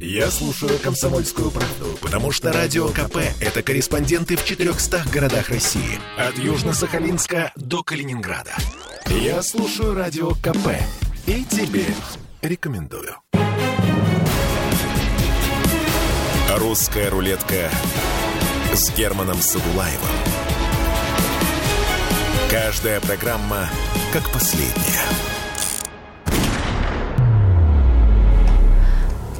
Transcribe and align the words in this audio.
Я 0.00 0.30
слушаю 0.30 0.78
«Комсомольскую 0.78 1.50
правду», 1.50 1.98
потому 2.00 2.30
что 2.30 2.52
«Радио 2.52 2.86
КП»— 2.88 3.16
это 3.40 3.64
корреспонденты 3.64 4.36
в 4.36 4.44
400 4.44 5.02
городах 5.12 5.48
России. 5.48 5.98
От 6.16 6.36
Южно-Сахалинска 6.38 7.50
до 7.56 7.82
Калининграда. 7.82 8.54
Я 9.08 9.42
слушаю 9.42 9.94
«Радио 9.94 10.34
КП» 10.34 10.68
и 11.26 11.44
тебе 11.44 11.84
рекомендую. 12.42 13.16
«Русская 16.58 17.10
рулетка» 17.10 17.68
с 18.72 18.96
Германом 18.96 19.42
Садулаевым. 19.42 20.08
Каждая 22.48 23.00
программа 23.00 23.68
как 24.12 24.30
последняя. 24.30 25.27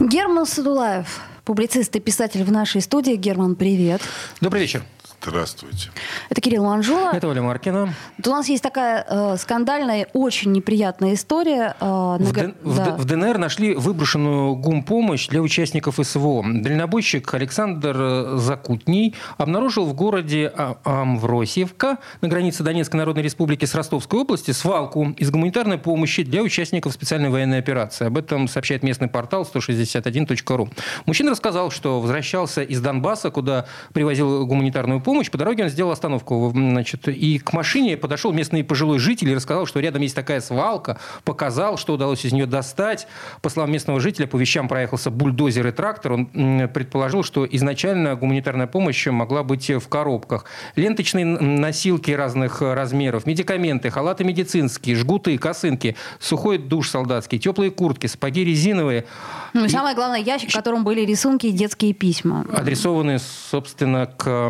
Герман 0.08 0.46
Садулаев, 0.46 1.20
публицист 1.44 1.94
и 1.94 2.00
писатель 2.00 2.42
в 2.42 2.50
нашей 2.50 2.80
студии. 2.80 3.14
Герман, 3.14 3.56
привет. 3.56 4.00
Добрый 4.40 4.62
вечер. 4.62 4.82
Здравствуйте. 5.28 5.90
Это 6.30 6.40
Кирилл 6.40 6.64
Манжула. 6.64 7.10
Это 7.12 7.28
Оля 7.28 7.42
Маркина. 7.42 7.94
У 8.24 8.30
нас 8.30 8.48
есть 8.48 8.62
такая 8.62 9.04
э, 9.08 9.36
скандальная, 9.36 10.08
очень 10.14 10.52
неприятная 10.52 11.14
история. 11.14 11.76
Э, 11.80 12.16
в, 12.18 12.32
на... 12.32 12.32
Д... 12.32 12.54
да. 12.64 12.96
в 12.96 13.04
ДНР 13.04 13.36
нашли 13.36 13.74
выброшенную 13.74 14.54
гумпомощь 14.56 15.28
для 15.28 15.42
участников 15.42 15.98
СВО. 16.02 16.42
Дальнобойщик 16.42 17.32
Александр 17.34 17.96
э, 17.98 18.36
Закутний 18.38 19.14
обнаружил 19.36 19.84
в 19.84 19.94
городе 19.94 20.50
а, 20.56 20.78
Амвросиевка 20.84 21.98
на 22.22 22.28
границе 22.28 22.62
Донецкой 22.62 22.98
Народной 22.98 23.22
Республики 23.22 23.66
с 23.66 23.74
Ростовской 23.74 24.20
области 24.20 24.52
свалку 24.52 25.14
из 25.18 25.30
гуманитарной 25.30 25.78
помощи 25.78 26.22
для 26.22 26.42
участников 26.42 26.94
специальной 26.94 27.28
военной 27.28 27.58
операции. 27.58 28.06
Об 28.06 28.16
этом 28.16 28.48
сообщает 28.48 28.82
местный 28.82 29.08
портал 29.08 29.46
161.ru. 29.52 30.72
Мужчина 31.04 31.32
рассказал, 31.32 31.70
что 31.70 32.00
возвращался 32.00 32.62
из 32.62 32.80
Донбасса, 32.80 33.30
куда 33.30 33.66
привозил 33.92 34.46
гуманитарную 34.46 35.00
помощь 35.00 35.17
помощь. 35.18 35.30
По 35.32 35.38
дороге 35.38 35.64
он 35.64 35.68
сделал 35.68 35.90
остановку. 35.90 36.52
Значит, 36.54 37.08
и 37.08 37.40
к 37.40 37.52
машине 37.52 37.96
подошел 37.96 38.32
местный 38.32 38.62
пожилой 38.62 39.00
житель 39.00 39.30
и 39.30 39.34
рассказал, 39.34 39.66
что 39.66 39.80
рядом 39.80 40.02
есть 40.02 40.14
такая 40.14 40.40
свалка. 40.40 40.98
Показал, 41.24 41.76
что 41.76 41.94
удалось 41.94 42.24
из 42.24 42.32
нее 42.32 42.46
достать. 42.46 43.08
По 43.42 43.48
словам 43.48 43.72
местного 43.72 43.98
жителя, 43.98 44.28
по 44.28 44.36
вещам 44.36 44.68
проехался 44.68 45.10
бульдозер 45.10 45.66
и 45.66 45.72
трактор. 45.72 46.12
Он 46.12 46.26
предположил, 46.72 47.24
что 47.24 47.44
изначально 47.50 48.14
гуманитарная 48.14 48.68
помощь 48.68 49.04
могла 49.08 49.42
быть 49.42 49.68
в 49.68 49.88
коробках. 49.88 50.44
Ленточные 50.76 51.24
носилки 51.24 52.12
разных 52.12 52.62
размеров, 52.62 53.26
медикаменты, 53.26 53.90
халаты 53.90 54.22
медицинские, 54.22 54.94
жгуты, 54.94 55.36
косынки, 55.36 55.96
сухой 56.20 56.58
душ 56.58 56.90
солдатский, 56.90 57.40
теплые 57.40 57.72
куртки, 57.72 58.06
сапоги 58.06 58.44
резиновые. 58.44 59.04
Ну, 59.52 59.64
и 59.64 59.68
самое 59.68 59.96
главное, 59.96 60.20
ящик, 60.20 60.50
в 60.50 60.54
котором 60.54 60.84
были 60.84 61.00
рисунки 61.00 61.46
и 61.46 61.50
детские 61.50 61.92
письма. 61.92 62.46
Адресованные, 62.52 63.18
собственно, 63.18 64.06
к 64.06 64.48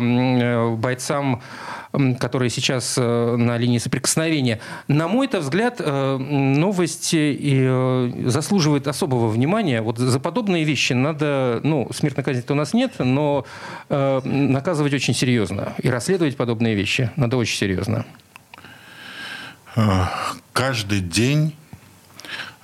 бойцам, 0.75 1.41
которые 2.19 2.49
сейчас 2.49 2.95
э, 2.97 3.35
на 3.35 3.57
линии 3.57 3.79
соприкосновения. 3.79 4.59
На 4.87 5.07
мой-то 5.07 5.39
взгляд, 5.39 5.77
э, 5.79 6.17
новость 6.17 7.13
э, 7.13 8.11
заслуживает 8.25 8.87
особого 8.87 9.27
внимания. 9.27 9.81
Вот 9.81 9.97
за 9.97 10.19
подобные 10.19 10.63
вещи 10.63 10.93
надо, 10.93 11.61
ну, 11.63 11.89
смертной 11.91 12.23
казни-то 12.23 12.53
у 12.53 12.55
нас 12.55 12.73
нет, 12.73 12.93
но 12.99 13.45
наказывать 13.89 14.93
очень 14.93 15.13
серьезно. 15.13 15.73
И 15.81 15.89
расследовать 15.89 16.37
подобные 16.37 16.75
вещи 16.75 17.11
надо 17.15 17.37
очень 17.37 17.57
серьезно. 17.57 18.05
Каждый 20.53 20.99
день 20.99 21.55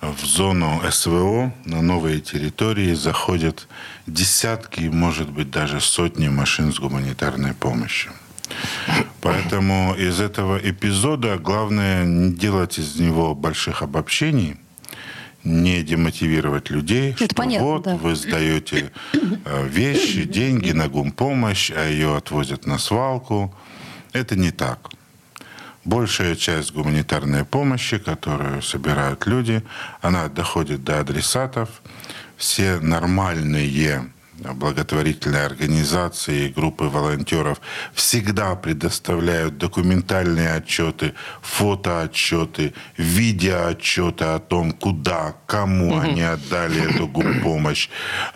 в 0.02 0.26
зону 0.26 0.82
СВО 0.90 1.52
на 1.66 1.82
новые 1.82 2.20
территории 2.20 2.94
заходят 2.94 3.68
десятки, 4.08 4.82
может 4.82 5.30
быть, 5.30 5.52
даже 5.52 5.80
сотни 5.82 6.28
машин 6.28 6.74
с 6.74 6.80
гуманитарной 6.80 7.54
помощью. 7.54 8.12
Поэтому 9.22 9.96
из 9.96 10.20
этого 10.20 10.58
эпизода 10.58 11.38
главное 11.38 12.06
не 12.06 12.32
делать 12.32 12.78
из 12.78 13.00
него 13.00 13.34
больших 13.34 13.82
обобщений, 13.82 14.58
не 15.44 15.84
демотивировать 15.84 16.70
людей, 16.70 17.12
Это 17.12 17.26
что 17.26 17.36
понятно, 17.36 17.68
вот 17.68 17.84
да. 17.84 17.96
вы 17.98 18.16
сдаете 18.16 18.92
э, 19.14 19.68
вещи, 19.68 20.24
деньги 20.24 20.72
на 20.72 20.88
гумпомощь, 20.88 21.72
а 21.72 21.88
ее 21.88 22.16
отвозят 22.16 22.66
на 22.66 22.80
свалку. 22.80 23.54
Это 24.12 24.36
не 24.36 24.52
так. 24.52 24.90
Большая 25.84 26.36
часть 26.36 26.74
гуманитарной 26.74 27.46
помощи, 27.46 28.00
которую 28.00 28.64
собирают 28.64 29.28
люди, 29.28 29.62
она 30.02 30.30
доходит 30.30 30.84
до 30.84 31.00
адресатов. 31.00 31.70
Все 32.38 32.80
нормальные 32.80 34.14
благотворительные 34.38 35.46
организации 35.46 36.46
и 36.46 36.52
группы 36.52 36.86
волонтеров 36.86 37.62
всегда 37.94 38.56
предоставляют 38.56 39.58
документальные 39.58 40.54
отчеты, 40.54 41.14
фотоотчеты, 41.42 42.74
видеоотчеты 42.98 44.26
о 44.26 44.40
том, 44.40 44.72
куда, 44.72 45.36
кому 45.46 46.00
они 46.00 46.22
отдали 46.22 46.94
эту 46.94 47.08
помощь, 47.08 47.90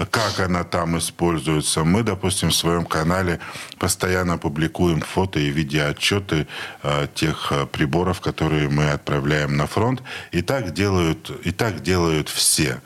как 0.10 0.40
она 0.40 0.64
там 0.64 0.98
используется. 0.98 1.84
Мы, 1.84 2.04
допустим, 2.04 2.50
в 2.50 2.56
своем 2.56 2.86
канале 2.86 3.40
постоянно 3.78 4.38
публикуем 4.38 5.02
фото 5.02 5.40
и 5.40 5.50
видеоотчеты 5.50 6.48
э, 6.84 7.08
тех 7.14 7.52
э, 7.52 7.66
приборов, 7.66 8.22
которые 8.22 8.70
мы 8.70 8.92
отправляем 8.92 9.58
на 9.58 9.68
фронт. 9.68 10.02
И 10.32 10.42
так 10.42 10.74
делают, 10.74 11.30
и 11.44 11.52
так 11.52 11.82
делают 11.82 12.30
все. 12.30 12.82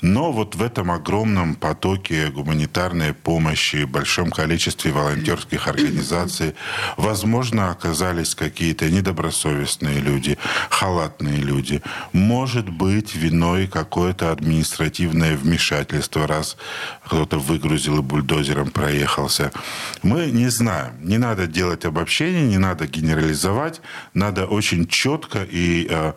Но 0.00 0.32
вот 0.32 0.54
в 0.54 0.62
этом 0.62 0.90
огромном 0.90 1.54
потоке 1.54 2.28
гуманитарных 2.28 2.57
гуманитарной 2.58 3.14
помощи, 3.14 3.84
большом 3.84 4.30
количестве 4.30 4.90
волонтерских 4.90 5.68
организаций. 5.68 6.54
Возможно, 6.96 7.70
оказались 7.70 8.34
какие-то 8.34 8.90
недобросовестные 8.90 10.00
люди, 10.00 10.36
халатные 10.68 11.36
люди. 11.36 11.82
Может 12.12 12.68
быть, 12.68 13.14
виной 13.14 13.68
какое-то 13.68 14.32
административное 14.32 15.36
вмешательство, 15.36 16.26
раз 16.26 16.56
кто-то 17.04 17.38
выгрузил 17.38 17.98
и 17.98 18.02
бульдозером 18.02 18.70
проехался. 18.70 19.52
Мы 20.02 20.32
не 20.32 20.48
знаем. 20.48 20.94
Не 21.00 21.18
надо 21.18 21.46
делать 21.46 21.84
обобщение, 21.84 22.42
не 22.42 22.58
надо 22.58 22.86
генерализовать. 22.86 23.80
Надо 24.14 24.46
очень 24.46 24.88
четко 24.88 25.44
и 25.44 25.86
э, 25.88 26.12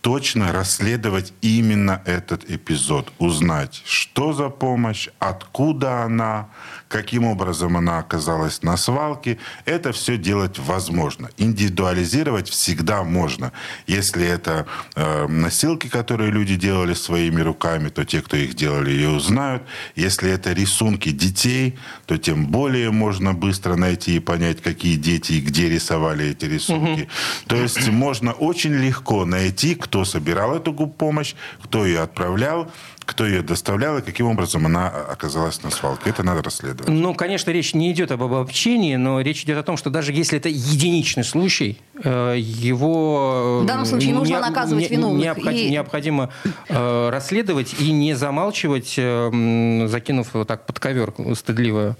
точно 0.00 0.52
расследовать 0.52 1.32
именно 1.42 2.02
этот 2.06 2.50
эпизод, 2.50 3.12
узнать, 3.18 3.82
что 3.84 4.32
за 4.32 4.48
помощь, 4.48 5.08
откуда 5.18 6.02
она, 6.04 6.48
каким 6.88 7.24
образом 7.24 7.76
она 7.76 7.98
оказалась 7.98 8.62
на 8.62 8.76
свалке. 8.76 9.38
Это 9.64 9.92
все 9.92 10.16
делать 10.16 10.58
возможно. 10.58 11.28
Индивидуализировать 11.36 12.48
всегда 12.48 13.04
можно. 13.04 13.52
Если 13.86 14.26
это 14.26 14.66
э, 14.96 15.26
носилки, 15.28 15.88
которые 15.88 16.30
люди 16.30 16.56
делали 16.56 16.94
своими 16.94 17.40
руками, 17.42 17.90
то 17.90 18.04
те, 18.04 18.22
кто 18.22 18.36
их 18.36 18.54
делали, 18.54 18.90
ее 18.90 19.10
узнают. 19.10 19.62
Если 19.96 20.30
это 20.30 20.52
рисунки 20.52 21.10
детей, 21.10 21.78
то 22.06 22.16
тем 22.16 22.46
более 22.46 22.90
можно 22.90 23.34
быстро 23.34 23.76
найти 23.76 24.16
и 24.16 24.20
понять, 24.20 24.62
какие 24.62 24.96
дети 24.96 25.32
и 25.32 25.40
где 25.40 25.68
рисовали 25.68 26.30
эти 26.30 26.46
рисунки. 26.46 27.02
Угу. 27.02 27.10
То 27.48 27.56
есть 27.56 27.88
можно 27.88 28.32
очень 28.32 28.74
легко 28.74 29.24
найти, 29.24 29.74
кто 29.74 29.89
собирал 30.04 30.54
эту 30.54 30.72
помощь, 30.72 31.34
кто 31.62 31.84
ее 31.84 32.00
отправлял, 32.00 32.70
кто 33.10 33.26
ее 33.26 33.42
доставлял 33.42 33.98
и 33.98 34.02
каким 34.02 34.26
образом 34.26 34.66
она 34.66 34.88
оказалась 34.88 35.62
на 35.62 35.70
свалке. 35.70 36.10
Это 36.10 36.22
надо 36.22 36.42
расследовать. 36.42 36.88
Ну, 36.88 37.14
конечно, 37.14 37.50
речь 37.50 37.74
не 37.74 37.90
идет 37.90 38.12
об 38.12 38.22
обобщении, 38.22 38.96
но 38.96 39.20
речь 39.20 39.42
идет 39.42 39.58
о 39.58 39.62
том, 39.62 39.76
что 39.76 39.90
даже 39.90 40.12
если 40.12 40.38
это 40.38 40.48
единичный 40.48 41.24
случай, 41.24 41.78
э, 42.02 42.36
его... 42.38 43.60
В 43.62 43.66
данном 43.66 43.86
случае 43.86 44.14
нужно 44.14 44.34
не, 44.34 44.40
наказывать 44.40 44.90
не, 44.90 44.96
виновных. 44.96 45.22
Необход, 45.22 45.52
и... 45.52 45.70
Необходимо 45.70 46.30
э, 46.68 47.08
расследовать 47.10 47.74
и 47.80 47.90
не 47.90 48.14
замалчивать, 48.14 48.94
э, 48.96 49.86
закинув 49.88 50.28
вот 50.32 50.46
так 50.46 50.66
под 50.66 50.78
ковер 50.78 51.12
стыдливо. 51.34 51.96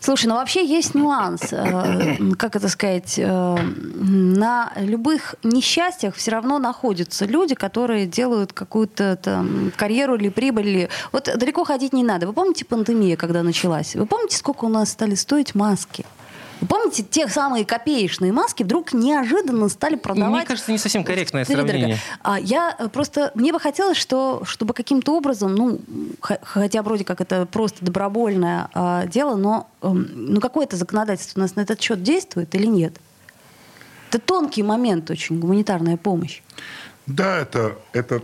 Слушай, 0.00 0.26
ну 0.26 0.34
вообще 0.34 0.64
есть 0.64 0.94
нюанс. 0.94 1.52
Э, 1.52 2.16
как 2.38 2.56
это 2.56 2.68
сказать? 2.68 3.14
Э, 3.18 3.56
на 3.58 4.72
любых 4.76 5.34
несчастьях 5.42 6.14
все 6.14 6.30
равно 6.30 6.58
находятся 6.58 7.24
люди, 7.24 7.54
которые 7.54 8.06
делают 8.06 8.52
какую-то 8.52 9.16
там 9.16 9.72
карьеру 9.76 10.16
или 10.16 10.28
прибыль. 10.28 10.68
Или... 10.68 10.88
Вот 11.12 11.30
далеко 11.36 11.64
ходить 11.64 11.92
не 11.92 12.02
надо. 12.02 12.26
Вы 12.26 12.32
помните 12.32 12.64
пандемия, 12.64 13.16
когда 13.16 13.42
началась? 13.42 13.94
Вы 13.94 14.06
помните, 14.06 14.36
сколько 14.36 14.64
у 14.64 14.68
нас 14.68 14.90
стали 14.90 15.14
стоить 15.14 15.54
маски? 15.54 16.04
Вы 16.60 16.66
помните, 16.66 17.04
те 17.08 17.28
самые 17.28 17.64
копеечные 17.64 18.32
маски 18.32 18.62
вдруг 18.62 18.92
неожиданно 18.92 19.68
стали 19.68 19.96
продавать? 19.96 20.32
Мне 20.32 20.46
кажется, 20.46 20.72
не 20.72 20.78
совсем 20.78 21.04
корректное 21.04 21.44
сравнение. 21.44 21.98
А 22.22 22.38
я 22.38 22.74
э, 22.78 22.88
просто... 22.88 23.30
Мне 23.34 23.52
бы 23.52 23.60
хотелось, 23.60 23.96
что, 23.96 24.42
чтобы 24.44 24.74
каким-то 24.74 25.16
образом, 25.16 25.54
ну, 25.54 25.80
хотя 26.20 26.82
вроде 26.82 27.04
как 27.04 27.20
это 27.20 27.46
просто 27.46 27.84
добровольное 27.84 28.68
а, 28.74 29.06
дело, 29.06 29.36
но 29.36 29.68
э, 29.82 29.88
ну, 29.88 30.40
какое-то 30.40 30.76
законодательство 30.76 31.40
у 31.40 31.42
нас 31.42 31.54
на 31.54 31.60
этот 31.60 31.80
счет 31.80 32.02
действует 32.02 32.54
или 32.54 32.66
нет? 32.66 32.94
Это 34.10 34.18
тонкий 34.18 34.62
момент 34.62 35.10
очень, 35.10 35.38
гуманитарная 35.38 35.96
помощь. 35.96 36.40
Да, 37.06 37.38
это, 37.38 37.76
это 37.92 38.22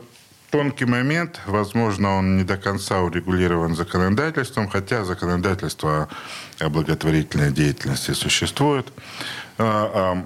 тонкий 0.54 0.84
момент. 0.84 1.40
Возможно, 1.46 2.16
он 2.18 2.36
не 2.36 2.44
до 2.44 2.56
конца 2.56 3.00
урегулирован 3.00 3.74
законодательством, 3.74 4.68
хотя 4.68 5.04
законодательство 5.04 6.08
о 6.60 6.68
благотворительной 6.68 7.50
деятельности 7.50 8.12
существует. 8.12 8.86
А, 9.58 9.90
а, 9.94 10.24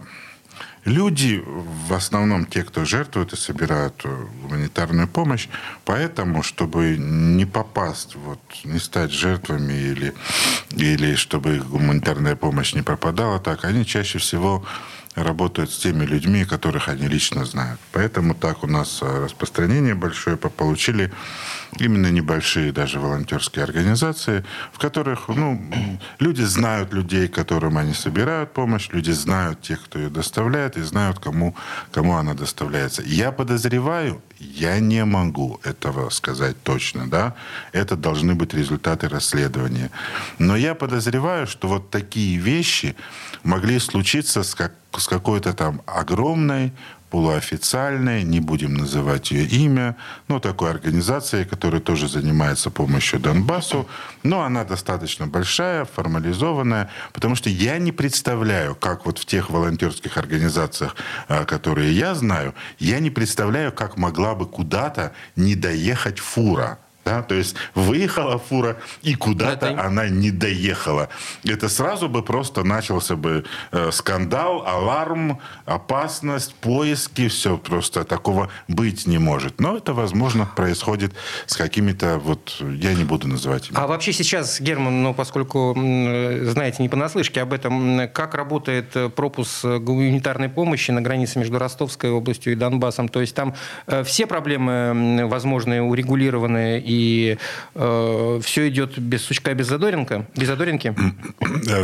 люди, 0.85 1.43
в 1.47 1.95
основном 1.95 2.45
те, 2.45 2.63
кто 2.63 2.85
жертвуют 2.85 3.33
и 3.33 3.37
собирают 3.37 4.03
э, 4.05 4.27
гуманитарную 4.43 5.09
помощь, 5.09 5.49
поэтому, 5.87 6.43
чтобы 6.43 6.99
не 6.99 7.47
попасть, 7.47 8.15
вот, 8.17 8.41
не 8.65 8.81
стать 8.81 9.11
жертвами 9.11 9.73
или, 9.73 10.13
или 10.73 11.15
чтобы 11.15 11.57
их 11.57 11.67
гуманитарная 11.67 12.37
помощь 12.37 12.75
не 12.75 12.83
пропадала 12.83 13.39
так, 13.39 13.65
они 13.65 13.87
чаще 13.87 14.19
всего 14.19 14.63
работают 15.23 15.71
с 15.71 15.79
теми 15.79 16.05
людьми, 16.05 16.45
которых 16.45 16.89
они 16.89 17.09
лично 17.09 17.45
знают. 17.45 17.81
Поэтому 17.93 18.35
так 18.35 18.65
у 18.65 18.67
нас 18.67 19.01
э, 19.03 19.25
распространение 19.25 19.95
большое 19.95 20.37
получили 20.37 21.13
именно 21.79 22.11
небольшие 22.11 22.73
даже 22.73 22.99
волонтерские 23.01 23.65
организации, 23.65 24.45
в 24.73 24.79
которых 24.79 25.29
ну, 25.29 25.61
люди 26.19 26.43
знают 26.43 26.93
людей, 26.93 27.29
которым 27.29 27.79
они 27.79 27.95
собирают 27.95 28.53
помощь, 28.53 28.89
люди 28.93 29.11
знают 29.11 29.63
тех, 29.63 29.83
кто 29.85 29.99
ее 29.99 30.09
доставляет, 30.09 30.77
и 30.77 30.83
знают, 30.83 31.19
кому, 31.19 31.55
кому 31.93 32.17
она 32.17 32.35
доставляется. 32.35 33.03
Я 33.03 33.33
подозреваю, 33.33 34.23
я 34.41 34.79
не 34.79 35.05
могу 35.05 35.61
этого 35.65 36.11
сказать 36.11 36.63
точно, 36.63 37.09
да, 37.09 37.35
это 37.73 37.97
должны 37.97 38.35
быть 38.35 38.55
результаты 38.55 39.09
расследования. 39.09 39.91
Но 40.39 40.57
я 40.57 40.75
подозреваю, 40.75 41.47
что 41.47 41.69
вот 41.69 41.91
такие 41.91 42.39
вещи 42.39 42.95
могли 43.43 43.79
случиться 43.79 44.43
с, 44.43 44.55
как, 44.55 44.73
с 44.97 45.09
какой-то 45.09 45.55
там 45.55 45.83
огромной 45.87 46.73
полуофициальной, 47.11 48.23
не 48.23 48.41
будем 48.41 48.75
называть 48.75 49.31
ее 49.31 49.47
имя, 49.47 49.97
но 50.29 50.41
такой 50.41 50.71
организацией, 50.71 51.45
которая 51.45 51.81
тоже 51.81 52.09
занимается 52.09 52.71
помощью 52.71 53.21
Донбассу, 53.21 53.89
но 54.23 54.43
она 54.43 54.65
достаточно 54.65 55.27
большая, 55.27 55.85
формализованная, 55.85 56.91
потому 57.13 57.35
что 57.35 57.51
я 57.51 57.79
не 57.79 57.93
представляю, 57.93 58.75
как 58.75 59.07
вот 59.07 59.19
в 59.19 59.25
тех 59.25 59.51
волонтерских 59.51 60.17
организациях, 60.17 60.97
а, 61.29 61.45
которые 61.45 61.93
я 61.93 62.15
знаю, 62.15 62.55
я 62.79 63.01
не 63.01 63.11
представляю, 63.11 63.73
как 63.73 63.97
могла 63.97 64.35
бы 64.35 64.47
куда-то 64.47 65.13
не 65.37 65.55
доехать 65.55 66.19
фура 66.19 66.79
да? 67.09 67.23
То 67.23 67.35
есть 67.35 67.57
выехала 67.75 68.39
фура, 68.39 68.77
и 69.03 69.15
куда-то 69.15 69.67
Это... 69.67 69.87
она 69.87 70.09
не 70.09 70.31
доехала. 70.31 71.09
Это 71.45 71.69
сразу 71.69 72.09
бы 72.09 72.23
просто 72.23 72.65
начался 72.65 73.17
бы 73.17 73.45
э, 73.73 73.91
скандал, 73.93 74.67
аларм, 74.67 75.39
опасность, 75.65 76.55
поиски. 76.55 77.29
Все 77.29 77.57
просто 77.57 78.05
такого 78.05 78.51
быть 78.69 79.07
не 79.07 79.19
может. 79.19 79.61
Но 79.61 79.77
это, 79.77 79.95
возможно, 79.95 80.47
происходит 80.57 81.15
с 81.47 81.57
какими-то, 81.57 82.19
вот, 82.19 82.57
я 82.61 82.93
не 82.95 83.05
буду 83.05 83.27
называть 83.27 83.71
имя. 83.71 83.79
А 83.79 83.87
вообще 83.87 84.13
сейчас, 84.13 84.61
Герман, 84.61 85.03
ну, 85.03 85.15
поскольку, 85.15 85.73
знаете, 85.75 86.83
не 86.83 86.89
понаслышке 86.89 87.41
об 87.41 87.53
этом, 87.53 88.09
как 88.13 88.35
работает 88.35 88.95
э, 88.97 89.09
пропуск 89.09 89.65
гуманитарной 89.65 90.51
помощи 90.51 90.91
на 90.91 91.01
границе 91.01 91.39
между 91.39 91.59
Ростовской 91.59 92.11
областью 92.11 92.53
и 92.53 92.57
Донбассом? 92.57 93.09
То 93.09 93.21
есть 93.21 93.35
там 93.35 93.55
э, 93.87 94.05
все 94.05 94.27
проблемы 94.27 95.27
возможные 95.27 95.81
урегулированы 95.81 96.79
и 96.79 96.98
и 96.99 97.39
э, 97.75 98.41
все 98.43 98.69
идет 98.69 98.99
без 98.99 99.23
сучка, 99.23 99.55
без 99.55 99.69
задоринка, 99.69 100.27
без 100.37 100.49
задоринки? 100.49 100.95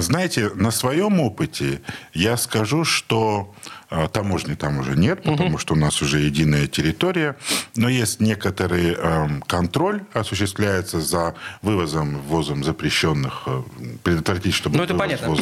Знаете, 0.00 0.50
на 0.54 0.70
своем 0.70 1.20
опыте 1.20 1.80
я 2.12 2.36
скажу, 2.36 2.84
что 2.84 3.54
э, 3.90 4.08
таможни 4.12 4.54
там 4.54 4.78
уже 4.78 4.96
нет, 4.96 5.22
потому 5.22 5.50
угу. 5.50 5.58
что 5.58 5.74
у 5.74 5.76
нас 5.76 6.02
уже 6.02 6.18
единая 6.18 6.66
территория, 6.66 7.36
но 7.76 7.88
есть 7.88 8.20
некоторый 8.20 8.96
э, 8.96 9.28
контроль 9.46 10.02
осуществляется 10.12 11.00
за 11.00 11.34
вывозом, 11.62 12.18
ввозом 12.22 12.64
запрещенных, 12.64 13.42
э, 13.46 13.62
предотвратить, 14.02 14.54
чтобы 14.54 14.78
ну, 14.78 14.84
это 14.84 14.94
понятно. 14.94 15.28
ввоз 15.28 15.40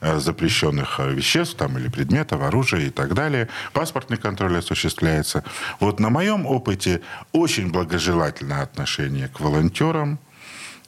э, 0.00 0.18
запрещенных 0.18 0.98
э, 0.98 1.12
веществ 1.12 1.56
там, 1.56 1.78
или 1.78 1.88
предметов, 1.88 2.42
оружия 2.42 2.86
и 2.86 2.90
так 2.90 3.14
далее. 3.14 3.48
Паспортный 3.72 4.16
контроль 4.16 4.58
осуществляется. 4.58 5.44
Вот 5.80 6.00
на 6.00 6.10
моем 6.10 6.46
опыте 6.46 7.00
очень 7.32 7.70
благожелательное 7.70 8.62
отношение 8.62 9.01
отношение 9.02 9.28
к 9.28 9.40
волонтерам, 9.40 10.18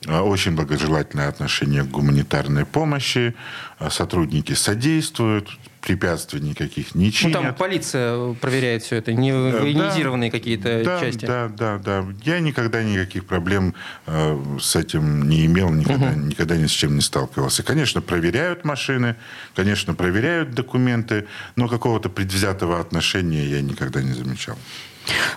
а, 0.06 0.22
очень 0.22 0.54
благожелательное 0.54 1.28
отношение 1.28 1.82
к 1.82 1.90
гуманитарной 1.90 2.64
помощи. 2.64 3.34
А, 3.78 3.90
сотрудники 3.90 4.54
содействуют, 4.54 5.48
препятствий 5.84 6.40
никаких 6.40 6.94
не 6.94 7.12
чинят. 7.12 7.36
Ну, 7.36 7.48
там 7.48 7.54
полиция 7.54 8.32
проверяет 8.34 8.82
все 8.82 8.96
это, 8.96 9.12
не 9.12 9.32
военизированные 9.32 10.30
да, 10.30 10.38
какие-то 10.38 10.82
да, 10.82 11.00
части. 11.00 11.26
Да, 11.26 11.48
да, 11.48 11.78
да. 11.78 12.06
Я 12.24 12.40
никогда 12.40 12.82
никаких 12.82 13.26
проблем 13.26 13.74
э, 14.06 14.56
с 14.58 14.76
этим 14.76 15.28
не 15.28 15.44
имел, 15.44 15.70
никогда, 15.70 16.08
угу. 16.08 16.20
никогда 16.20 16.56
ни 16.56 16.66
с 16.66 16.70
чем 16.70 16.94
не 16.94 17.02
сталкивался. 17.02 17.62
Конечно, 17.62 18.00
проверяют 18.00 18.64
машины, 18.64 19.16
конечно, 19.54 19.94
проверяют 19.94 20.54
документы, 20.54 21.26
но 21.54 21.68
какого-то 21.68 22.08
предвзятого 22.08 22.80
отношения 22.80 23.44
я 23.44 23.60
никогда 23.60 24.02
не 24.02 24.14
замечал. 24.14 24.56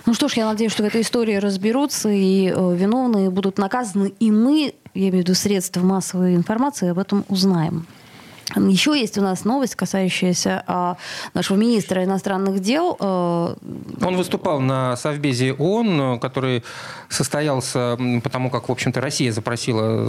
Ну 0.06 0.14
что 0.14 0.28
ж, 0.28 0.34
я 0.34 0.46
надеюсь, 0.46 0.72
что 0.72 0.82
в 0.82 0.86
этой 0.86 1.02
истории 1.02 1.36
разберутся, 1.36 2.08
и 2.08 2.48
э, 2.48 2.76
виновные 2.76 3.28
будут 3.28 3.58
наказаны, 3.58 4.14
и 4.18 4.30
мы, 4.30 4.72
я 4.94 5.08
имею 5.10 5.12
в 5.12 5.18
виду 5.18 5.34
средства 5.34 5.82
массовой 5.82 6.36
информации, 6.36 6.88
об 6.88 6.98
этом 6.98 7.26
узнаем. 7.28 7.86
Еще 8.56 8.98
есть 8.98 9.18
у 9.18 9.22
нас 9.22 9.44
новость, 9.44 9.74
касающаяся 9.74 10.64
а, 10.66 10.96
нашего 11.34 11.56
министра 11.56 12.04
иностранных 12.04 12.60
дел. 12.60 12.96
А... 12.98 13.56
Он 14.00 14.16
выступал 14.16 14.60
на 14.60 14.96
Совбезе 14.96 15.52
ООН, 15.52 16.18
который 16.20 16.64
состоялся 17.08 17.98
потому, 18.22 18.50
как, 18.50 18.68
в 18.68 18.72
общем-то, 18.72 19.00
Россия 19.00 19.32
запросила 19.32 20.04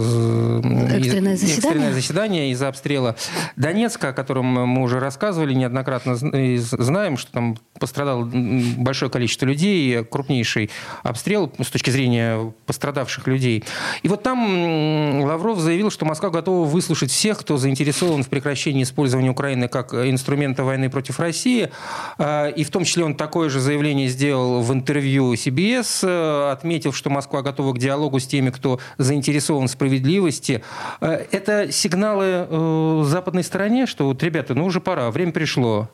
экстренное 0.90 1.36
заседание, 1.36 1.56
экстренное 1.56 1.92
заседание 1.92 2.50
из-за 2.52 2.68
обстрела 2.68 3.16
Донецка, 3.56 4.08
о 4.08 4.12
котором 4.12 4.46
мы 4.46 4.82
уже 4.82 5.00
рассказывали 5.00 5.54
неоднократно, 5.54 6.16
знаем, 6.16 7.16
что 7.16 7.32
там 7.32 7.58
пострадало 7.78 8.24
большое 8.24 9.10
количество 9.10 9.46
людей, 9.46 10.04
крупнейший 10.04 10.70
обстрел 11.02 11.52
с 11.60 11.68
точки 11.68 11.90
зрения 11.90 12.52
пострадавших 12.66 13.26
людей. 13.26 13.64
И 14.02 14.08
вот 14.08 14.22
там 14.22 15.22
Лавров 15.22 15.58
заявил, 15.58 15.90
что 15.90 16.04
Москва 16.04 16.30
готова 16.30 16.66
выслушать 16.66 17.10
всех, 17.10 17.38
кто 17.38 17.56
заинтересован 17.56 18.22
в 18.22 18.28
прекращении 18.30 18.82
использования 18.82 19.30
Украины 19.30 19.68
как 19.68 19.92
инструмента 19.92 20.64
войны 20.64 20.88
против 20.88 21.20
России. 21.20 21.70
А, 22.18 22.48
и 22.48 22.64
в 22.64 22.70
том 22.70 22.84
числе 22.84 23.04
он 23.04 23.14
такое 23.14 23.48
же 23.50 23.60
заявление 23.60 24.08
сделал 24.08 24.62
в 24.62 24.72
интервью 24.72 25.34
CBS, 25.34 26.06
э, 26.06 26.50
отметил, 26.52 26.92
что 26.92 27.10
Москва 27.10 27.42
готова 27.42 27.72
к 27.72 27.78
диалогу 27.78 28.18
с 28.18 28.26
теми, 28.26 28.50
кто 28.50 28.80
заинтересован 28.98 29.68
в 29.68 29.70
справедливости. 29.70 30.62
Э, 31.00 31.26
это 31.30 31.70
сигналы 31.72 32.46
э, 32.48 33.02
западной 33.06 33.44
стороне, 33.44 33.86
что 33.86 34.06
вот, 34.06 34.22
ребята, 34.22 34.54
ну 34.54 34.64
уже 34.64 34.80
пора, 34.80 35.10
время 35.10 35.32
пришло. 35.32 35.88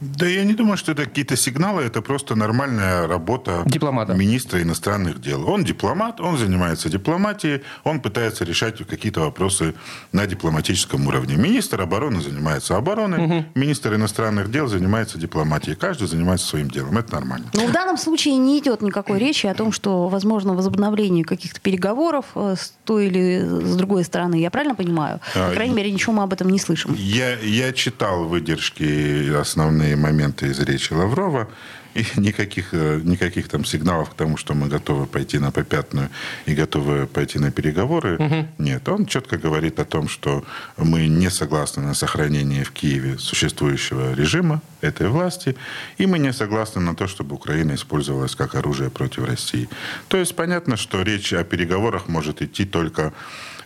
Да 0.00 0.26
я 0.26 0.44
не 0.44 0.54
думаю, 0.54 0.76
что 0.76 0.92
это 0.92 1.04
какие-то 1.04 1.36
сигналы, 1.36 1.82
это 1.82 2.02
просто 2.02 2.36
нормальная 2.36 3.06
работа 3.06 3.62
Дипломата. 3.66 4.14
министра 4.14 4.62
иностранных 4.62 5.20
дел. 5.20 5.48
Он 5.48 5.64
дипломат, 5.64 6.20
он 6.20 6.38
занимается 6.38 6.88
дипломатией, 6.88 7.62
он 7.84 8.00
пытается 8.00 8.44
решать 8.44 8.78
какие-то 8.86 9.20
вопросы 9.20 9.74
на 10.12 10.26
дипломатическом 10.26 11.06
уровне. 11.06 11.36
Министр 11.36 11.80
обороны 11.82 12.20
занимается 12.20 12.76
обороной, 12.76 13.24
угу. 13.24 13.44
министр 13.54 13.94
иностранных 13.94 14.50
дел 14.50 14.68
занимается 14.68 15.18
дипломатией. 15.18 15.76
Каждый 15.76 16.06
занимается 16.06 16.46
своим 16.46 16.70
делом, 16.70 16.96
это 16.96 17.14
нормально. 17.14 17.50
Но 17.54 17.66
в 17.66 17.72
данном 17.72 17.98
случае 17.98 18.36
не 18.36 18.58
идет 18.60 18.82
никакой 18.82 19.18
речи 19.18 19.46
о 19.46 19.54
том, 19.54 19.72
что 19.72 20.08
возможно 20.08 20.54
возобновление 20.54 21.24
каких-то 21.24 21.60
переговоров 21.60 22.26
э, 22.36 22.54
с 22.56 22.72
той 22.84 23.06
или 23.06 23.40
с 23.40 23.76
другой 23.76 24.04
стороны. 24.04 24.36
Я 24.36 24.50
правильно 24.50 24.74
понимаю? 24.74 25.20
По 25.34 25.48
а, 25.48 25.54
крайней 25.54 25.74
мере, 25.74 25.90
ничего 25.90 26.12
мы 26.12 26.22
об 26.22 26.32
этом 26.32 26.48
не 26.50 26.58
слышим. 26.58 26.94
Я, 26.96 27.36
я 27.40 27.72
читал 27.72 28.24
выдержки 28.24 29.34
основные 29.34 29.87
основные 29.88 29.96
моменты 29.96 30.46
из 30.46 30.60
речи 30.60 30.92
Лаврова. 30.92 31.48
И 31.94 32.04
никаких, 32.20 32.74
э, 32.74 33.00
никаких 33.04 33.48
там 33.48 33.64
сигналов 33.64 34.10
к 34.10 34.14
тому, 34.14 34.36
что 34.36 34.54
мы 34.54 34.68
готовы 34.68 35.06
пойти 35.06 35.38
на 35.38 35.50
попятную 35.50 36.08
и 36.46 36.54
готовы 36.54 37.06
пойти 37.06 37.38
на 37.38 37.50
переговоры, 37.50 38.16
угу. 38.18 38.46
нет. 38.58 38.88
Он 38.88 39.06
четко 39.06 39.38
говорит 39.38 39.80
о 39.80 39.84
том, 39.84 40.08
что 40.08 40.44
мы 40.76 41.08
не 41.08 41.30
согласны 41.30 41.82
на 41.82 41.94
сохранение 41.94 42.62
в 42.64 42.70
Киеве 42.70 43.18
существующего 43.18 44.14
режима 44.14 44.60
этой 44.82 45.08
власти, 45.08 45.54
и 45.98 46.06
мы 46.06 46.18
не 46.18 46.32
согласны 46.32 46.80
на 46.80 46.94
то, 46.94 47.06
чтобы 47.08 47.34
Украина 47.34 47.74
использовалась 47.74 48.34
как 48.34 48.54
оружие 48.54 48.90
против 48.90 49.24
России. 49.24 49.68
То 50.08 50.18
есть 50.18 50.36
понятно, 50.36 50.76
что 50.76 51.02
речь 51.02 51.32
о 51.32 51.42
переговорах 51.42 52.08
может 52.08 52.42
идти 52.42 52.64
только 52.64 53.12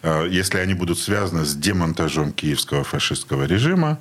э, 0.02 0.28
если 0.30 0.60
они 0.62 0.74
будут 0.74 0.98
связаны 0.98 1.44
с 1.44 1.54
демонтажом 1.54 2.32
киевского 2.32 2.84
фашистского 2.84 3.46
режима, 3.46 3.98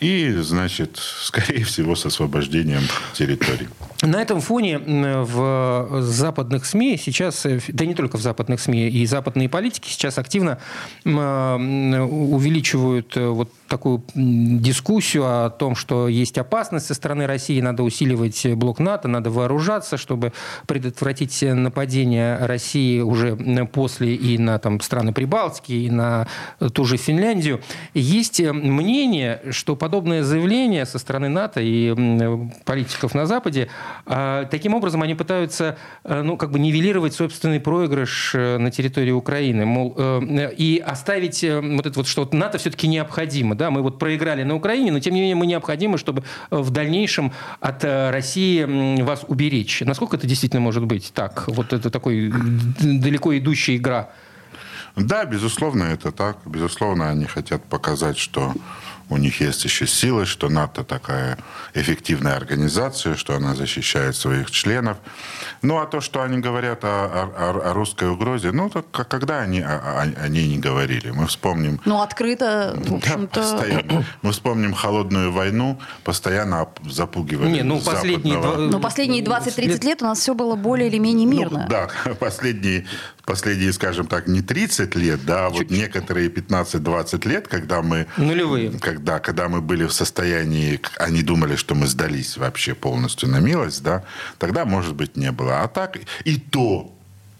и, 0.00 0.32
значит, 0.40 0.96
скорее 0.96 1.64
всего, 1.64 1.94
с 1.94 2.06
освобождением 2.06 2.82
территорий. 3.12 3.68
На 4.02 4.22
этом 4.22 4.40
фоне 4.40 4.78
в 4.78 6.00
западных 6.00 6.64
СМИ 6.64 6.96
сейчас, 6.96 7.44
э, 7.44 7.60
да 7.68 7.84
не 7.84 7.94
только 7.94 8.16
в 8.16 8.22
западных 8.22 8.58
СМИ, 8.60 8.88
и 8.88 9.04
западные 9.04 9.50
политики 9.50 9.90
сейчас 9.90 10.16
активно 10.16 10.58
увеличивают 11.04 13.14
э, 13.18 13.28
вот 13.28 13.50
такую 13.68 14.02
дискуссию 14.14 15.24
о 15.26 15.50
том, 15.50 15.76
что 15.76 16.08
есть 16.08 16.38
опасность 16.38 16.86
со 16.86 16.94
стороны 16.94 17.26
России, 17.26 17.60
надо 17.60 17.82
усиливать 17.82 18.46
блок 18.54 18.78
НАТО, 18.78 19.06
надо 19.06 19.30
вооружаться, 19.30 19.98
чтобы 19.98 20.32
предотвратить 20.66 21.42
нападение 21.42 22.38
России 22.38 23.00
уже 23.00 23.36
после 23.70 24.14
и 24.14 24.38
на 24.38 24.58
там, 24.58 24.80
страны 24.80 25.12
Прибалтики, 25.12 25.72
и 25.72 25.90
на 25.90 26.26
ту 26.72 26.86
же 26.86 26.96
Финляндию. 26.96 27.60
Есть 27.92 28.40
мнение, 28.40 29.42
что 29.50 29.76
подобное 29.76 30.22
заявление 30.22 30.86
со 30.86 30.98
стороны 30.98 31.28
НАТО 31.28 31.60
и 31.60 31.94
политиков 32.64 33.14
на 33.14 33.26
Западе, 33.26 33.68
таким 34.50 34.74
образом 34.74 35.02
они 35.02 35.14
пытаются 35.14 35.78
э, 36.04 36.22
ну, 36.22 36.36
как 36.36 36.50
бы 36.50 36.58
нивелировать 36.58 37.14
собственный 37.14 37.60
проигрыш 37.60 38.32
э, 38.34 38.58
на 38.58 38.70
территории 38.70 39.10
Украины. 39.10 39.66
Мол, 39.66 39.94
э, 39.96 40.52
и 40.56 40.78
оставить 40.78 41.42
вот 41.42 41.86
это 41.86 41.98
вот, 41.98 42.06
что 42.06 42.28
НАТО 42.32 42.58
все-таки 42.58 42.88
необходимо 42.88 43.54
да, 43.54 43.70
мы 43.70 43.82
вот 43.82 43.98
проиграли 43.98 44.42
на 44.42 44.54
Украине, 44.54 44.92
но 44.92 45.00
тем 45.00 45.14
не 45.14 45.20
менее 45.20 45.36
мы 45.36 45.46
необходимы, 45.46 45.98
чтобы 45.98 46.24
в 46.50 46.70
дальнейшем 46.70 47.32
от 47.60 47.84
России 47.84 49.00
вас 49.02 49.24
уберечь. 49.28 49.80
Насколько 49.80 50.16
это 50.16 50.26
действительно 50.26 50.60
может 50.60 50.84
быть 50.84 51.12
так? 51.14 51.44
Вот 51.48 51.72
это 51.72 51.90
такой 51.90 52.32
далеко 52.80 53.36
идущая 53.36 53.76
игра. 53.76 54.10
Да, 54.96 55.24
безусловно, 55.24 55.84
это 55.84 56.12
так. 56.12 56.38
Безусловно, 56.44 57.10
они 57.10 57.24
хотят 57.24 57.64
показать, 57.64 58.18
что 58.18 58.52
у 59.10 59.16
них 59.16 59.40
есть 59.40 59.64
еще 59.64 59.86
силы, 59.86 60.24
что 60.24 60.48
НАТО 60.48 60.84
такая 60.84 61.36
эффективная 61.74 62.36
организация, 62.36 63.16
что 63.16 63.34
она 63.34 63.54
защищает 63.54 64.16
своих 64.16 64.50
членов. 64.50 64.98
Ну, 65.62 65.78
а 65.78 65.86
то, 65.86 66.00
что 66.00 66.22
они 66.22 66.38
говорят 66.38 66.84
о, 66.84 67.32
о, 67.36 67.70
о 67.70 67.74
русской 67.74 68.08
угрозе, 68.08 68.52
ну, 68.52 68.70
так 68.70 68.86
когда 68.90 69.40
они 69.40 69.60
о, 69.60 69.76
о, 69.76 70.02
о 70.02 70.28
ней 70.28 70.48
не 70.48 70.58
говорили? 70.58 71.10
Мы 71.10 71.26
вспомним... 71.26 71.80
Ну, 71.84 72.00
открыто, 72.00 72.74
в 72.76 72.94
общем-то... 72.94 73.40
Да, 73.40 73.40
постоянно. 73.40 74.04
Мы 74.22 74.32
вспомним 74.32 74.74
холодную 74.74 75.32
войну, 75.32 75.80
постоянно 76.04 76.68
запугивали 76.88 77.50
Не, 77.50 77.62
ну, 77.62 77.80
последние, 77.80 78.40
западного... 78.40 78.70
ну, 78.70 78.80
последние 78.80 79.24
20-30 79.24 79.84
лет 79.84 80.02
у 80.02 80.04
нас 80.04 80.20
все 80.20 80.34
было 80.34 80.54
более 80.54 80.88
или 80.88 80.98
менее 80.98 81.26
ну, 81.26 81.32
мирно. 81.32 81.58
Ну, 81.62 81.68
да, 81.68 82.14
последние, 82.20 82.86
последние, 83.30 83.72
скажем 83.72 84.08
так, 84.08 84.26
не 84.26 84.42
30 84.42 84.96
лет, 84.96 85.24
да, 85.24 85.46
а 85.46 85.50
вот 85.50 85.70
некоторые 85.70 86.28
15-20 86.28 87.28
лет, 87.28 87.46
когда 87.46 87.80
мы... 87.80 88.08
Нулевые. 88.16 88.72
Когда, 88.80 89.20
когда 89.20 89.48
мы 89.48 89.60
были 89.60 89.84
в 89.84 89.92
состоянии, 89.92 90.80
они 90.98 91.22
думали, 91.22 91.54
что 91.54 91.76
мы 91.76 91.86
сдались 91.86 92.36
вообще 92.36 92.74
полностью 92.74 93.28
на 93.28 93.38
милость, 93.38 93.84
да, 93.84 94.02
тогда, 94.38 94.64
может 94.64 94.96
быть, 94.96 95.16
не 95.16 95.30
было. 95.30 95.62
А 95.62 95.68
так 95.68 95.98
и 96.24 96.40
то 96.40 96.92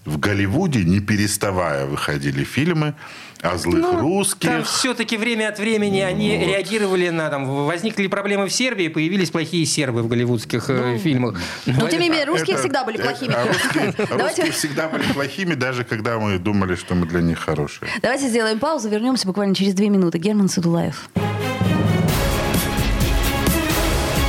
в 0.05 0.19
Голливуде, 0.19 0.85
не 0.85 1.01
переставая, 1.01 1.87
выходили 1.87 2.43
фильмы 2.43 2.95
о 3.43 3.57
злых 3.57 3.81
ну, 3.81 4.01
русских. 4.01 4.49
Там 4.49 4.65
все-таки 4.65 5.17
время 5.17 5.49
от 5.49 5.59
времени 5.59 6.01
вот. 6.01 6.09
они 6.09 6.39
реагировали 6.39 7.09
на 7.11 7.29
там 7.31 7.67
возникли 7.67 8.07
проблемы 8.07 8.47
в 8.47 8.53
Сербии, 8.53 8.89
появились 8.89 9.31
плохие 9.31 9.65
сербы 9.67 10.03
в 10.03 10.09
голливудских 10.09 10.69
э, 10.69 10.93
ну, 10.93 10.99
фильмах. 10.99 11.41
Но, 11.67 11.81
но 11.81 11.89
тем 11.89 12.01
не 12.01 12.09
менее 12.09 12.27
русские 12.27 12.55
это, 12.55 12.63
всегда 12.63 12.85
были 12.85 12.97
плохими. 12.99 13.35
А 13.35 13.47
русские, 13.47 13.95
русские 14.19 14.53
всегда 14.53 14.89
были 14.89 15.03
плохими, 15.13 15.55
даже 15.55 15.85
когда 15.85 16.19
мы 16.19 16.39
думали, 16.39 16.75
что 16.75 16.95
мы 16.95 17.07
для 17.07 17.21
них 17.21 17.39
хорошие. 17.39 17.89
Давайте 18.03 18.29
сделаем 18.29 18.59
паузу, 18.59 18.89
вернемся 18.89 19.27
буквально 19.27 19.55
через 19.55 19.75
две 19.75 19.89
минуты. 19.89 20.19
Герман 20.19 20.49
Садулаев. 20.49 21.09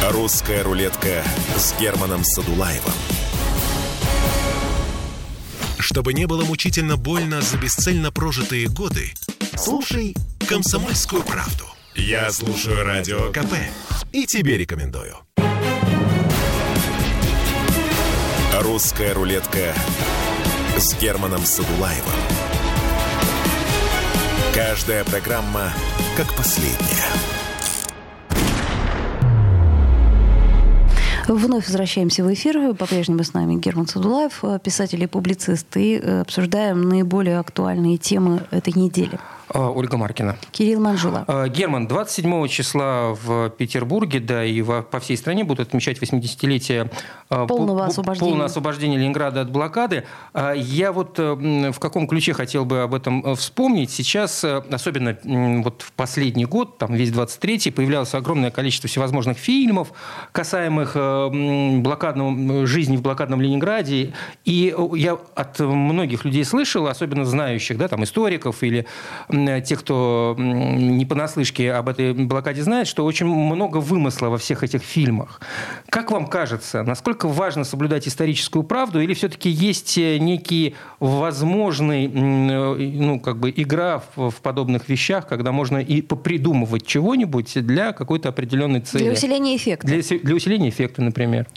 Русская 0.10 0.64
рулетка 0.64 1.24
с 1.56 1.74
Германом 1.80 2.24
Садулаевым 2.24 2.92
чтобы 5.82 6.14
не 6.14 6.28
было 6.28 6.46
мучительно 6.46 6.96
больно 6.96 7.42
за 7.42 7.58
бесцельно 7.58 8.12
прожитые 8.12 8.68
годы, 8.68 9.14
слушай 9.58 10.16
«Комсомольскую 10.48 11.24
правду». 11.24 11.66
Я 11.96 12.32
слушаю 12.32 12.86
Радио 12.86 13.32
КП 13.32 13.54
и 14.12 14.26
тебе 14.26 14.58
рекомендую. 14.58 15.18
«Русская 18.60 19.14
рулетка» 19.14 19.74
с 20.78 20.94
Германом 21.02 21.46
Садулаевым. 21.46 22.14
Каждая 24.54 25.04
программа 25.04 25.74
как 26.16 26.34
последняя. 26.36 27.41
Вновь 31.34 31.68
возвращаемся 31.68 32.26
в 32.26 32.34
эфир. 32.34 32.74
По-прежнему 32.74 33.24
с 33.24 33.34
нами 33.34 33.56
Герман 33.56 33.88
Садулаев, 33.88 34.44
писатель 34.64 35.02
и 35.02 35.08
публицист. 35.08 35.66
И 35.78 35.98
э, 35.98 36.22
обсуждаем 36.22 36.90
наиболее 36.90 37.40
актуальные 37.40 37.98
темы 37.98 38.42
этой 38.52 38.74
недели. 38.74 39.18
А, 39.54 39.70
Ольга 39.70 39.98
Маркина. 39.98 40.38
Кирилл 40.52 40.80
Манжула. 40.80 41.26
А, 41.28 41.48
Герман, 41.48 41.88
27 41.88 42.48
числа 42.48 43.14
в 43.14 43.50
Петербурге, 43.50 44.20
да, 44.20 44.46
и 44.46 44.62
по 44.62 45.00
всей 45.00 45.18
стране 45.18 45.44
будут 45.44 45.68
отмечать 45.68 46.00
80-летие 46.00 46.90
а, 47.30 47.46
полного 47.48 47.86
освобождения. 47.86 48.30
полного 48.30 48.46
освобождения 48.46 48.98
Ленинграда 48.98 49.42
от 49.42 49.52
блокады. 49.52 50.06
Я 50.56 50.92
вот 50.92 51.20
э, 51.20 51.72
в 51.72 51.80
каком 51.80 52.08
ключе 52.08 52.34
хотел 52.34 52.66
бы 52.66 52.82
об 52.82 52.94
этом 52.94 53.26
э, 53.26 53.36
вспомнить. 53.36 53.92
Сейчас, 53.92 54.44
э, 54.44 54.64
особенно 54.72 55.18
вот 55.64 55.82
в 55.82 55.92
последний 55.94 56.46
год, 56.46 56.78
там 56.78 56.94
весь 56.94 57.12
23-й, 57.12 57.72
появлялось 57.72 58.14
огромное 58.14 58.52
количество 58.52 58.88
всевозможных 58.90 59.38
фильмов, 59.38 59.92
касаемых 60.32 60.96
блокадного, 61.82 62.66
жизни 62.66 62.98
в 62.98 63.02
блокадном 63.02 63.42
Ленинграде. 63.42 64.14
И 64.46 64.76
я 64.96 65.18
от 65.36 65.60
многих 65.60 66.26
людей 66.26 66.46
слышал, 66.46 66.88
особенно 66.88 67.26
знающих, 67.26 67.78
да, 67.78 67.88
там 67.88 68.04
историков 68.04 68.64
или 68.64 68.86
тех, 69.66 69.80
кто 69.80 70.36
не 70.38 71.06
понаслышке 71.06 71.74
об 71.74 71.90
этой 71.90 72.14
блокаде 72.14 72.64
знает, 72.64 72.88
что 72.88 73.06
очень 73.06 73.26
много 73.26 73.78
вымысла 73.78 74.28
во 74.28 74.38
всех 74.38 74.64
этих 74.64 74.82
фильмах. 74.82 75.42
Как 75.90 76.12
вам 76.12 76.28
кажется, 76.28 76.84
насколько 76.84 77.28
важно 77.28 77.64
соблюдать 77.64 78.08
историческую 78.08 78.64
правду, 78.64 79.02
или 79.02 79.14
все-таки 79.14 79.50
есть 79.50 79.98
э, 79.98 80.18
некий 80.18 80.76
возможный, 81.00 82.06
э, 82.06 82.10
ну, 82.10 83.20
как 83.20 83.40
бы 83.40 83.54
игра 83.56 84.04
в, 84.16 84.30
в 84.30 84.42
подобных 84.42 84.90
вещах, 84.90 85.28
когда 85.28 85.52
можно 85.52 85.78
и 85.78 86.02
попридумывать 86.02 86.86
чего-нибудь 86.86 87.66
для 87.66 87.94
какой-то 87.94 88.30
определенной 88.30 88.82
цели? 88.82 89.04
Для 89.04 89.14
усиления 89.14 89.56
эффекта. 89.56 89.88
Для, 89.88 90.02
для 90.02 90.36
усиления 90.36 90.70
эффекта, 90.70 91.02
например. 91.02 91.48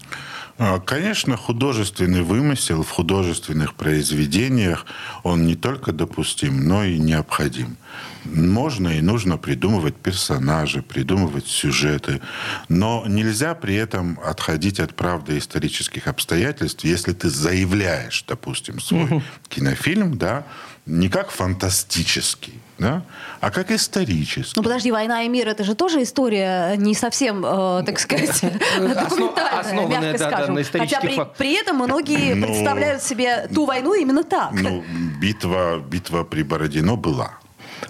А, 0.57 0.79
конечно, 0.79 1.37
художественный 1.37 2.23
вымысел 2.23 2.83
в 2.83 2.91
художественных 2.91 3.75
произведениях, 3.75 4.87
он 5.25 5.47
не 5.47 5.57
только 5.57 5.93
допустим, 5.93 6.69
но 6.69 6.85
и 6.85 6.99
необходим. 6.99 7.74
Можно 8.25 8.89
и 8.89 9.01
нужно 9.01 9.37
придумывать 9.37 9.97
персонажи, 9.97 10.83
придумывать 10.83 11.47
сюжеты, 11.47 12.21
но 12.69 13.05
нельзя 13.07 13.55
при 13.55 13.75
этом 13.75 14.19
отходить 14.25 14.81
от 14.81 14.95
правды 14.95 15.39
исторических 15.39 16.09
обстоятельств, 16.09 16.85
если 16.85 17.13
ты 17.13 17.29
заявляешь, 17.29 18.25
допустим, 18.27 18.81
свой 18.81 19.05
угу. 19.05 19.23
кинофильм, 19.49 20.17
да, 20.17 20.45
не 20.87 21.09
как 21.09 21.31
фантастический, 21.31 22.61
да, 22.79 23.03
а 23.41 23.51
как 23.51 23.71
исторический. 23.71 24.53
Ну 24.57 24.63
подожди, 24.63 24.91
«Война 24.91 25.23
и 25.23 25.29
мир»— 25.29 25.49
это 25.51 25.65
же 25.65 25.75
тоже 25.75 26.03
история 26.03 26.77
не 26.77 26.95
совсем, 26.95 27.45
э, 27.45 27.83
так 27.87 27.99
сказать, 27.99 28.41
документальная, 28.79 29.87
мягко 29.87 30.19
скажем. 30.19 30.57
Хотя 30.57 31.01
при, 31.25 31.55
этом 31.55 31.77
многие 31.77 32.35
ну, 32.35 32.47
представляют 32.47 33.03
себе 33.03 33.49
ту 33.55 33.65
войну 33.65 33.95
именно 33.95 34.25
так. 34.25 34.53
Ну, 34.53 34.85
битва, 35.21 35.79
битва 35.79 36.25
при 36.25 36.43
Бородино 36.43 36.97
была. 36.97 37.39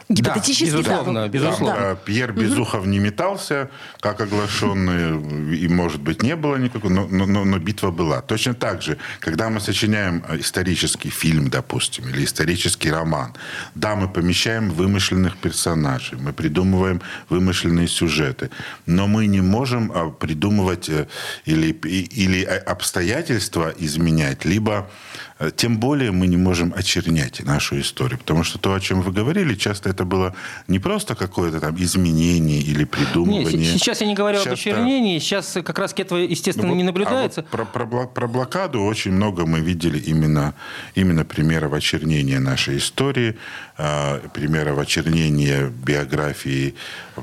Гипотетически, 0.09 0.71
да, 0.71 0.79
безусловно, 0.79 1.21
да. 1.23 1.29
безусловно. 1.29 1.81
Да. 1.81 1.95
Пьер 1.95 2.33
Безухов 2.33 2.81
угу. 2.81 2.89
не 2.89 2.99
метался, 2.99 3.71
как 4.01 4.21
оглашенный, 4.21 5.57
и, 5.57 5.69
может 5.69 6.01
быть, 6.01 6.23
не 6.23 6.37
было 6.37 6.57
никакой, 6.57 6.91
но, 6.91 7.07
но, 7.07 7.45
но 7.45 7.59
битва 7.59 7.91
была. 7.91 8.21
Точно 8.21 8.55
так 8.55 8.83
же, 8.83 8.99
когда 9.21 9.49
мы 9.51 9.61
сочиняем 9.61 10.25
исторический 10.39 11.11
фильм, 11.11 11.49
допустим, 11.49 12.09
или 12.09 12.25
исторический 12.25 12.91
роман, 12.91 13.35
да, 13.75 13.95
мы 13.95 14.09
помещаем 14.09 14.71
вымышленных 14.71 15.37
персонажей, 15.37 16.19
мы 16.19 16.33
придумываем 16.33 17.01
вымышленные 17.29 17.89
сюжеты, 17.89 18.51
но 18.87 19.07
мы 19.07 19.27
не 19.27 19.41
можем 19.41 19.93
а, 19.95 20.11
придумывать 20.11 20.89
э, 20.89 21.07
или, 21.45 21.73
или 21.73 22.45
обстоятельства 22.45 23.73
изменять, 23.79 24.45
либо 24.45 24.73
э, 24.73 25.14
тем 25.57 25.79
более 25.79 26.13
мы 26.13 26.27
не 26.27 26.37
можем 26.37 26.73
очернять 26.77 27.45
нашу 27.45 27.81
историю. 27.81 28.19
Потому 28.19 28.45
что 28.45 28.59
то, 28.59 28.73
о 28.73 28.81
чем 28.81 29.03
вы 29.03 29.13
говорили, 29.13 29.55
часто 29.55 29.91
это 29.91 30.05
было 30.05 30.35
не 30.69 30.79
просто 30.79 31.15
какое-то 31.15 31.61
там 31.61 31.77
изменение 31.77 32.61
или 32.61 32.85
придумывание. 32.85 33.73
Нет, 33.73 33.81
сейчас 33.81 34.01
я 34.01 34.07
не 34.07 34.15
говорю 34.15 34.39
сейчас, 34.39 34.47
об 34.47 34.53
очернении, 34.53 35.19
сейчас 35.19 35.53
как 35.65 35.79
раз 35.79 35.93
этого, 35.97 36.19
естественно, 36.19 36.69
ну, 36.69 36.75
не 36.75 36.85
наблюдается. 36.85 37.41
А 37.41 37.45
вот 37.57 37.69
про, 37.71 37.87
про, 37.87 38.07
про 38.07 38.27
блокаду 38.29 38.83
очень 38.83 39.13
много 39.13 39.45
мы 39.45 39.61
видели 39.61 39.99
именно, 39.99 40.55
именно 40.95 41.25
примеров 41.25 41.73
очернения 41.73 42.39
нашей 42.39 42.79
истории, 42.79 43.37
э, 43.74 43.74
примеров 43.77 44.79
очернения 44.79 45.69
биографии 45.69 46.75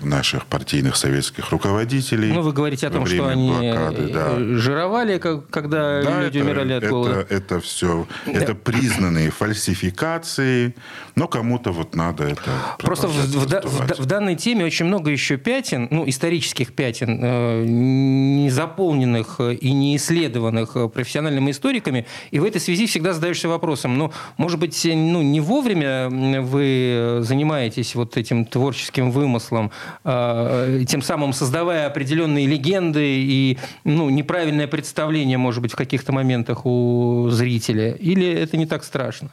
наших 0.02 0.46
партийных 0.46 0.96
советских 0.96 1.50
руководителей. 1.52 2.32
Ну, 2.32 2.42
вы 2.42 2.54
говорите 2.54 2.88
о 2.88 2.92
том, 2.92 3.06
что 3.06 3.28
они 3.28 3.50
блокады, 3.50 4.08
да. 4.08 4.38
жировали, 4.58 5.18
когда 5.18 6.02
да, 6.02 6.24
люди 6.24 6.40
это, 6.40 6.46
умирали 6.48 6.74
от 6.74 6.88
голода. 6.88 7.20
Это, 7.22 7.36
это 7.36 7.60
все, 7.62 8.08
да. 8.26 8.32
это 8.32 8.56
признанные 8.56 9.32
фальсификации, 9.32 10.76
но 11.16 11.28
кому-то 11.28 11.72
вот 11.72 11.96
надо 11.96 12.26
это 12.26 12.52
Просто 12.80 13.08
в, 13.08 13.12
в, 13.12 13.46
в, 13.46 14.00
в 14.00 14.06
данной 14.06 14.36
теме 14.36 14.66
очень 14.66 14.86
много 14.86 15.12
еще 15.12 15.38
пятен, 15.38 15.88
ну, 15.92 16.08
исторических 16.08 16.74
пятен, 16.74 17.20
э, 17.22 17.64
не 17.66 18.50
заполненных 18.50 19.40
и 19.40 19.72
не 19.72 19.96
исследованных 19.96 20.76
профессиональными 20.92 21.52
историками, 21.52 22.06
и 22.32 22.40
в 22.40 22.44
этой 22.44 22.60
связи 22.60 22.88
всегда 22.88 23.14
задаешься 23.14 23.48
вопросом, 23.48 23.98
ну, 23.98 24.12
может 24.38 24.60
быть, 24.60 24.80
ну, 24.86 25.22
не 25.22 25.40
вовремя 25.40 26.41
вы 26.42 27.20
занимаетесь 27.22 27.96
вот 27.96 28.18
этим 28.18 28.46
творческим 28.46 29.12
вымыслом, 29.12 29.72
э, 30.04 30.84
тем 30.88 31.02
самым 31.02 31.34
создавая 31.34 31.88
определенные 31.88 32.48
легенды 32.48 33.06
и 33.06 33.58
ну, 33.84 34.10
неправильное 34.10 34.68
представление, 34.68 35.38
может 35.38 35.62
быть, 35.62 35.74
в 35.74 35.76
каких-то 35.76 36.12
моментах 36.12 36.66
у 36.66 37.28
зрителя? 37.30 37.94
Или 37.94 38.28
это 38.28 38.58
не 38.58 38.66
так 38.66 38.84
страшно? 38.84 39.30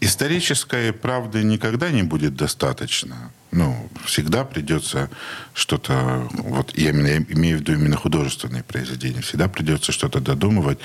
Исторической 0.00 0.92
правды 0.92 1.42
никогда 1.42 1.90
не 1.90 2.02
будет 2.02 2.36
достаточно. 2.36 3.30
Ну, 3.52 3.88
всегда 4.04 4.44
придется 4.44 5.08
что-то, 5.54 6.28
вот 6.32 6.76
я 6.76 6.90
именно, 6.90 7.24
имею 7.32 7.58
в 7.58 7.60
виду 7.60 7.72
именно 7.72 7.96
художественные 7.96 8.62
произведения, 8.62 9.22
всегда 9.22 9.48
придется 9.48 9.92
что-то 9.92 10.20
додумывать. 10.20 10.78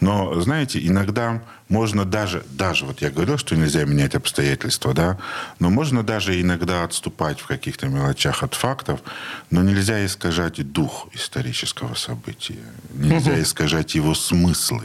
Но, 0.00 0.38
знаете, 0.40 0.84
иногда 0.84 1.42
можно 1.68 2.04
даже, 2.04 2.44
даже, 2.50 2.84
вот 2.86 3.00
я 3.02 3.10
говорил, 3.10 3.38
что 3.38 3.56
нельзя 3.56 3.84
менять 3.84 4.14
обстоятельства, 4.14 4.94
да, 4.94 5.18
но 5.58 5.70
можно 5.70 6.02
даже 6.02 6.40
иногда 6.40 6.84
отступать 6.84 7.40
в 7.40 7.46
каких-то 7.46 7.86
мелочах 7.86 8.42
от 8.42 8.54
фактов, 8.54 9.00
но 9.50 9.62
нельзя 9.62 10.04
искажать 10.04 10.72
дух 10.72 11.08
исторического 11.14 11.94
события, 11.94 12.58
нельзя 12.92 13.40
искажать 13.40 13.94
его 13.94 14.14
смыслы. 14.14 14.84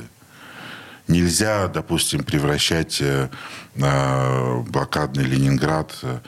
Нельзя, 1.08 1.68
допустим, 1.68 2.24
превращать 2.24 3.02
э, 3.02 3.28
блокадный 3.76 5.26
Ленинград, 5.26 5.94
э, 6.02 6.20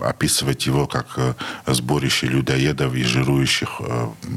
описывать 0.00 0.64
его 0.64 0.86
как 0.86 1.06
э, 1.18 1.34
сборище 1.66 2.28
людоедов 2.28 2.94
и 2.94 3.02
жирующих, 3.04 3.82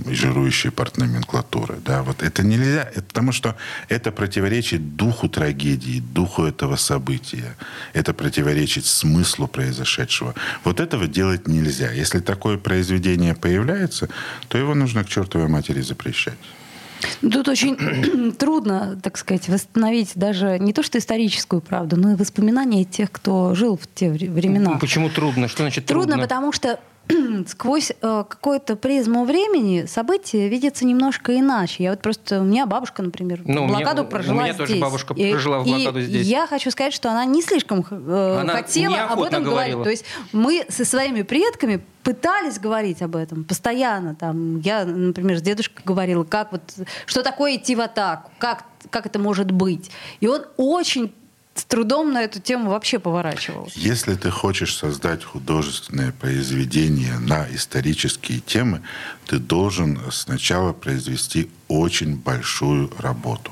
и 0.06 0.14
жирующей 0.14 0.72
партноменклатуры. 0.72 1.78
Да? 1.86 2.04
Вот 2.04 2.22
это 2.22 2.44
нельзя, 2.44 2.92
потому 2.96 3.32
что 3.32 3.56
это 3.88 4.12
противоречит 4.12 4.98
духу 4.98 5.30
трагедии, 5.30 6.02
духу 6.02 6.44
этого 6.44 6.76
события. 6.76 7.56
Это 7.94 8.14
противоречит 8.14 8.86
смыслу 8.86 9.48
произошедшего. 9.48 10.36
Вот 10.66 10.82
этого 10.82 11.08
делать 11.08 11.48
нельзя. 11.48 11.94
Если 11.94 12.20
такое 12.20 12.58
произведение 12.58 13.36
появляется, 13.36 14.10
то 14.50 14.58
его 14.58 14.76
нужно 14.76 15.06
к 15.06 15.10
чертовой 15.10 15.48
матери 15.48 15.80
запрещать. 15.80 16.38
Тут 17.22 17.48
очень 17.48 18.32
трудно, 18.38 19.00
так 19.02 19.18
сказать, 19.18 19.48
восстановить 19.50 20.12
даже 20.16 20.60
не 20.60 20.74
то 20.74 20.84
что 20.84 20.98
историческую 20.98 21.62
правду, 21.62 21.98
но 21.98 22.12
и 22.12 22.16
воспоминания 22.16 22.84
тех, 22.84 23.12
кто 23.12 23.56
жил 23.56 23.78
в 23.78 23.88
те 23.94 24.10
времена. 24.10 24.78
Почему 24.80 25.10
трудно? 25.10 25.48
Что 25.48 25.64
значит 25.64 25.86
трудно? 25.86 26.08
Трудно, 26.08 26.24
потому 26.24 26.52
что 26.52 26.80
сквозь 27.48 27.92
э, 27.92 28.24
какую-то 28.28 28.76
призму 28.76 29.24
времени 29.26 29.86
события 29.86 30.48
видятся 30.48 30.86
немножко 30.86 31.38
иначе. 31.38 31.84
Я 31.84 31.92
вот 31.92 32.02
просто... 32.02 32.42
У 32.42 32.44
меня 32.44 32.66
бабушка, 32.66 33.02
например, 33.02 33.42
ну, 33.46 33.68
блокаду 33.68 34.02
меня, 34.02 34.12
прожила 34.12 34.36
У 34.36 34.40
меня 34.40 34.54
здесь. 34.54 34.68
тоже 34.68 34.80
бабушка 34.82 35.14
и, 35.14 35.32
прожила 35.32 35.60
в 35.60 35.66
блокаду 35.66 36.00
и 36.00 36.04
здесь. 36.04 36.28
я 36.28 36.48
хочу 36.48 36.72
сказать, 36.72 36.94
что 36.94 37.10
она 37.10 37.26
не 37.26 37.42
слишком 37.42 37.86
э, 37.90 38.38
она 38.42 38.54
хотела 38.54 39.04
об 39.04 39.22
этом 39.22 39.44
говорила. 39.44 39.84
говорить. 39.84 39.84
То 39.84 39.90
есть 39.90 40.06
мы 40.32 40.66
со 40.70 40.86
своими 40.86 41.22
предками 41.22 41.82
пытались 42.04 42.60
говорить 42.60 43.02
об 43.02 43.16
этом 43.16 43.44
постоянно. 43.44 44.16
Там, 44.16 44.60
я, 44.60 44.86
например, 44.86 45.38
с 45.38 45.42
дедушкой 45.42 45.84
говорила, 45.86 46.24
как 46.24 46.52
вот, 46.52 46.62
что 47.06 47.24
такое 47.24 47.58
идти 47.58 47.76
в 47.76 47.82
атаку, 47.82 48.32
как, 48.38 48.66
как 48.90 49.06
это 49.06 49.20
может 49.20 49.52
быть. 49.52 49.92
И 50.20 50.28
он 50.28 50.44
очень 50.58 51.14
с 51.60 51.66
трудом 51.66 52.14
на 52.14 52.24
эту 52.24 52.40
тему 52.40 52.70
вообще 52.70 53.00
поворачивал. 53.00 53.70
Если 53.76 54.16
ты 54.16 54.30
хочешь 54.30 54.76
создать 54.76 55.24
художественное 55.24 56.12
произведение 56.12 57.18
на 57.20 57.48
исторические 57.52 58.40
темы, 58.40 58.82
ты 59.26 59.40
должен 59.40 60.00
сначала 60.12 60.74
произвести 60.74 61.50
очень 61.68 62.16
большую 62.16 62.92
работу 63.00 63.52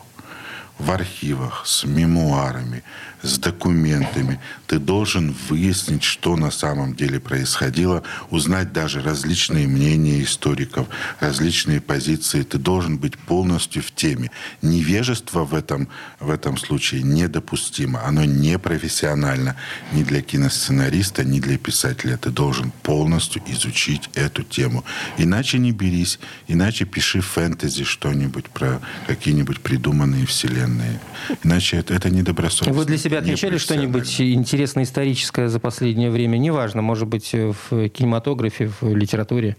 в 0.77 0.91
архивах, 0.91 1.63
с 1.65 1.85
мемуарами, 1.85 2.83
с 3.25 3.37
документами. 3.37 4.39
Ты 4.67 4.79
должен 4.79 5.35
выяснить, 5.49 6.03
что 6.03 6.35
на 6.35 6.51
самом 6.51 6.95
деле 6.95 7.19
происходило, 7.19 8.03
узнать 8.29 8.71
даже 8.71 9.01
различные 9.01 9.67
мнения 9.67 10.23
историков, 10.23 10.87
различные 11.19 11.81
позиции. 11.81 12.43
Ты 12.43 12.57
должен 12.57 12.97
быть 12.97 13.17
полностью 13.17 13.81
в 13.81 13.91
теме. 13.91 14.31
Невежество 14.61 15.43
в 15.43 15.53
этом, 15.53 15.87
в 16.19 16.29
этом 16.29 16.57
случае 16.57 17.03
недопустимо. 17.03 18.03
Оно 18.05 18.25
не 18.25 18.57
профессионально 18.59 19.55
ни 19.91 20.03
для 20.03 20.21
киносценариста, 20.21 21.23
ни 21.23 21.39
для 21.39 21.57
писателя. 21.57 22.17
Ты 22.17 22.29
должен 22.29 22.71
полностью 22.83 23.41
изучить 23.47 24.09
эту 24.13 24.43
тему. 24.43 24.83
Иначе 25.17 25.57
не 25.57 25.71
берись, 25.71 26.19
иначе 26.47 26.85
пиши 26.85 27.21
фэнтези 27.21 27.83
что-нибудь 27.83 28.45
про 28.49 28.79
какие-нибудь 29.07 29.59
придуманные 29.61 30.25
вселенные. 30.25 30.99
Иначе 31.43 31.77
это, 31.77 31.93
это 31.93 32.09
недобросовестно. 32.09 32.73
Вы 32.73 32.85
для 32.85 32.97
себя 32.97 33.14
себя 33.15 33.19
отмечали 33.19 33.57
что-нибудь 33.57 34.19
интересное 34.21 34.83
историческое 34.83 35.47
за 35.47 35.59
последнее 35.59 36.09
время? 36.09 36.37
Неважно, 36.37 36.81
может 36.81 37.07
быть, 37.07 37.33
в 37.33 37.89
кинематографе, 37.89 38.69
в 38.81 38.95
литературе? 38.95 39.55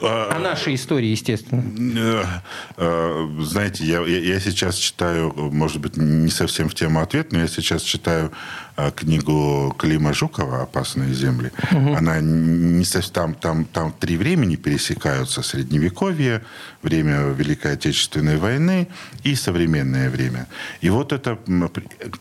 О 0.00 0.28
а 0.30 0.38
нашей 0.38 0.74
истории, 0.74 1.08
естественно. 1.08 1.62
Э, 1.96 2.24
э, 2.76 3.28
знаете, 3.40 3.84
я, 3.84 4.00
я 4.00 4.40
сейчас 4.40 4.76
читаю, 4.76 5.32
может 5.36 5.80
быть, 5.80 5.96
не 5.96 6.30
совсем 6.30 6.68
в 6.68 6.74
тему 6.74 7.00
ответ, 7.00 7.32
но 7.32 7.40
я 7.40 7.48
сейчас 7.48 7.82
читаю 7.82 8.30
э, 8.76 8.90
книгу 8.94 9.74
Клима 9.78 10.14
Жукова 10.14 10.62
«Опасные 10.62 11.12
земли». 11.14 11.50
Угу. 11.72 11.94
Она 11.94 12.20
не 12.20 12.84
совсем... 12.84 13.12
Там, 13.12 13.34
там, 13.34 13.64
там 13.64 13.92
три 13.98 14.16
времени 14.16 14.56
пересекаются. 14.56 15.42
Средневековье, 15.42 16.42
время 16.82 17.28
Великой 17.30 17.72
Отечественной 17.72 18.36
войны 18.36 18.88
и 19.24 19.34
современное 19.34 20.10
время. 20.10 20.46
И 20.80 20.90
вот 20.90 21.12
это, 21.12 21.38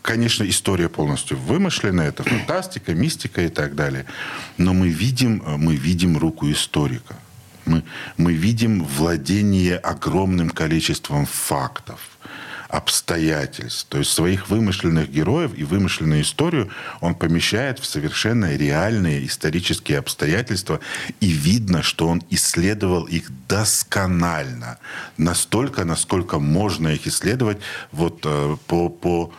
конечно, 0.01 0.47
история 0.47 0.89
полностью 0.89 1.37
вымышленная, 1.37 2.09
это 2.09 2.23
фантастика, 2.23 2.93
мистика 2.93 3.41
и 3.41 3.49
так 3.49 3.75
далее. 3.75 4.05
Но 4.57 4.73
мы 4.73 4.89
видим, 4.89 5.43
мы 5.45 5.75
видим 5.75 6.17
руку 6.17 6.49
историка 6.49 7.15
мы, 7.67 7.83
мы 8.17 8.33
видим 8.33 8.83
владение 8.83 9.77
огромным 9.77 10.49
количеством 10.49 11.25
фактов, 11.25 11.99
обстоятельств. 12.69 13.87
То 13.89 13.99
есть 13.99 14.11
своих 14.11 14.49
вымышленных 14.49 15.09
героев 15.09 15.51
и 15.55 15.63
вымышленную 15.63 16.21
историю 16.21 16.69
он 16.99 17.15
помещает 17.15 17.79
в 17.79 17.85
совершенно 17.85 18.55
реальные 18.55 19.25
исторические 19.25 19.99
обстоятельства. 19.99 20.79
И 21.19 21.27
видно, 21.27 21.81
что 21.81 22.07
он 22.07 22.21
исследовал 22.29 23.03
их 23.03 23.31
досконально. 23.47 24.79
Настолько, 25.17 25.85
насколько 25.85 26.39
можно 26.39 26.89
их 26.89 27.07
исследовать 27.07 27.59
вот, 27.91 28.21
э, 28.25 28.57
по, 28.67 28.89
по 28.89 29.33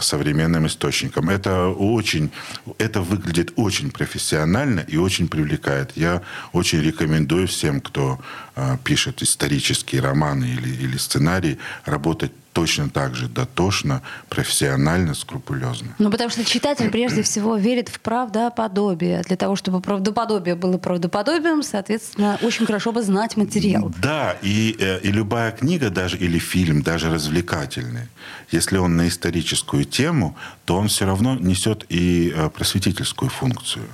современным 0.00 0.66
источникам. 0.66 1.28
Это 1.28 1.68
очень, 1.68 2.30
это 2.78 3.00
выглядит 3.00 3.52
очень 3.56 3.90
профессионально 3.90 4.80
и 4.80 4.96
очень 4.96 5.28
привлекает. 5.28 5.92
Я 5.96 6.22
очень 6.52 6.80
рекомендую 6.80 7.48
всем, 7.48 7.80
кто 7.80 8.20
э, 8.54 8.76
пишет 8.84 9.22
исторические 9.22 10.02
романы 10.02 10.44
или, 10.44 10.68
или 10.68 10.96
сценарии, 10.96 11.58
работать 11.84 12.32
точно 12.52 12.88
так 12.88 13.14
же 13.14 13.28
дотошно, 13.28 14.02
профессионально, 14.28 15.14
скрупулезно. 15.14 15.94
Ну, 15.98 16.10
потому 16.10 16.30
что 16.30 16.44
читатель 16.44 16.90
прежде 16.90 17.22
всего 17.22 17.56
верит 17.56 17.88
в 17.88 18.00
правдоподобие. 18.00 19.22
Для 19.22 19.36
того, 19.36 19.56
чтобы 19.56 19.80
правдоподобие 19.80 20.54
было 20.54 20.78
правдоподобием, 20.78 21.62
соответственно, 21.62 22.38
очень 22.42 22.66
хорошо 22.66 22.92
бы 22.92 23.02
знать 23.02 23.36
материал. 23.36 23.92
Да, 23.98 24.36
и, 24.42 24.76
э, 24.78 25.00
и 25.00 25.12
любая 25.12 25.52
книга, 25.52 25.90
даже 25.90 26.16
или 26.16 26.38
фильм, 26.38 26.82
даже 26.82 27.10
развлекательный, 27.10 28.08
если 28.50 28.78
он 28.78 28.96
на 28.96 29.08
историческую 29.08 29.84
тему, 29.84 30.36
то 30.64 30.76
он 30.76 30.88
все 30.88 31.06
равно 31.06 31.36
несет 31.36 31.86
и 31.88 32.32
э, 32.34 32.50
просветительскую 32.50 33.30
функцию 33.30 33.84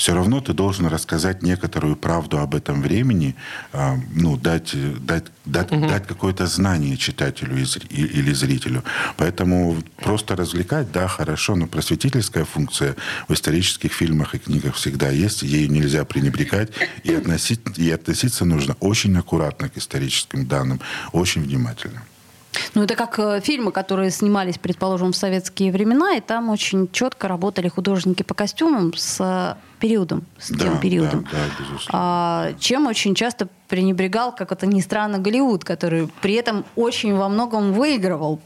все 0.00 0.14
равно 0.14 0.40
ты 0.40 0.54
должен 0.54 0.86
рассказать 0.86 1.42
некоторую 1.42 1.94
правду 1.94 2.38
об 2.38 2.54
этом 2.54 2.80
времени, 2.80 3.36
а, 3.70 3.98
ну, 4.14 4.38
дать, 4.38 4.74
дать, 5.04 5.24
дать, 5.44 5.70
угу. 5.70 5.86
дать 5.86 6.06
какое-то 6.06 6.46
знание 6.46 6.96
читателю 6.96 7.54
или 7.90 8.32
зрителю. 8.32 8.82
Поэтому 9.18 9.76
просто 9.96 10.36
развлекать, 10.36 10.90
да, 10.90 11.06
хорошо, 11.06 11.54
но 11.54 11.66
просветительская 11.66 12.46
функция 12.46 12.96
в 13.28 13.34
исторических 13.34 13.92
фильмах 13.92 14.34
и 14.34 14.38
книгах 14.38 14.76
всегда 14.76 15.10
есть, 15.10 15.42
ею 15.42 15.70
нельзя 15.70 16.06
пренебрегать, 16.06 16.70
и, 17.04 17.12
относить, 17.12 17.60
и 17.76 17.90
относиться 17.90 18.46
нужно 18.46 18.76
очень 18.80 19.14
аккуратно 19.18 19.68
к 19.68 19.76
историческим 19.76 20.46
данным, 20.46 20.80
очень 21.12 21.42
внимательно. 21.42 22.00
Ну, 22.74 22.82
это 22.82 22.94
как 22.94 23.18
э, 23.18 23.40
фильмы, 23.40 23.72
которые 23.72 24.10
снимались, 24.10 24.58
предположим, 24.58 25.12
в 25.12 25.16
советские 25.16 25.72
времена, 25.72 26.14
и 26.16 26.20
там 26.20 26.50
очень 26.50 26.90
четко 26.90 27.28
работали 27.28 27.68
художники 27.68 28.22
по 28.22 28.34
костюмам 28.34 28.92
с 28.94 29.18
э, 29.20 29.54
периодом, 29.80 30.24
с 30.38 30.50
да, 30.50 30.64
тем 30.64 30.80
периодом. 30.80 31.26
Да, 31.30 31.38
да, 31.38 31.78
а, 31.92 32.52
чем 32.58 32.86
очень 32.86 33.14
часто 33.14 33.48
пренебрегал, 33.68 34.34
как 34.34 34.52
это 34.52 34.66
ни 34.66 34.80
странно, 34.80 35.18
Голливуд, 35.18 35.64
который 35.64 36.08
при 36.20 36.34
этом 36.34 36.64
очень 36.76 37.14
во 37.14 37.28
многом 37.28 37.72
выигрывал 37.72 38.40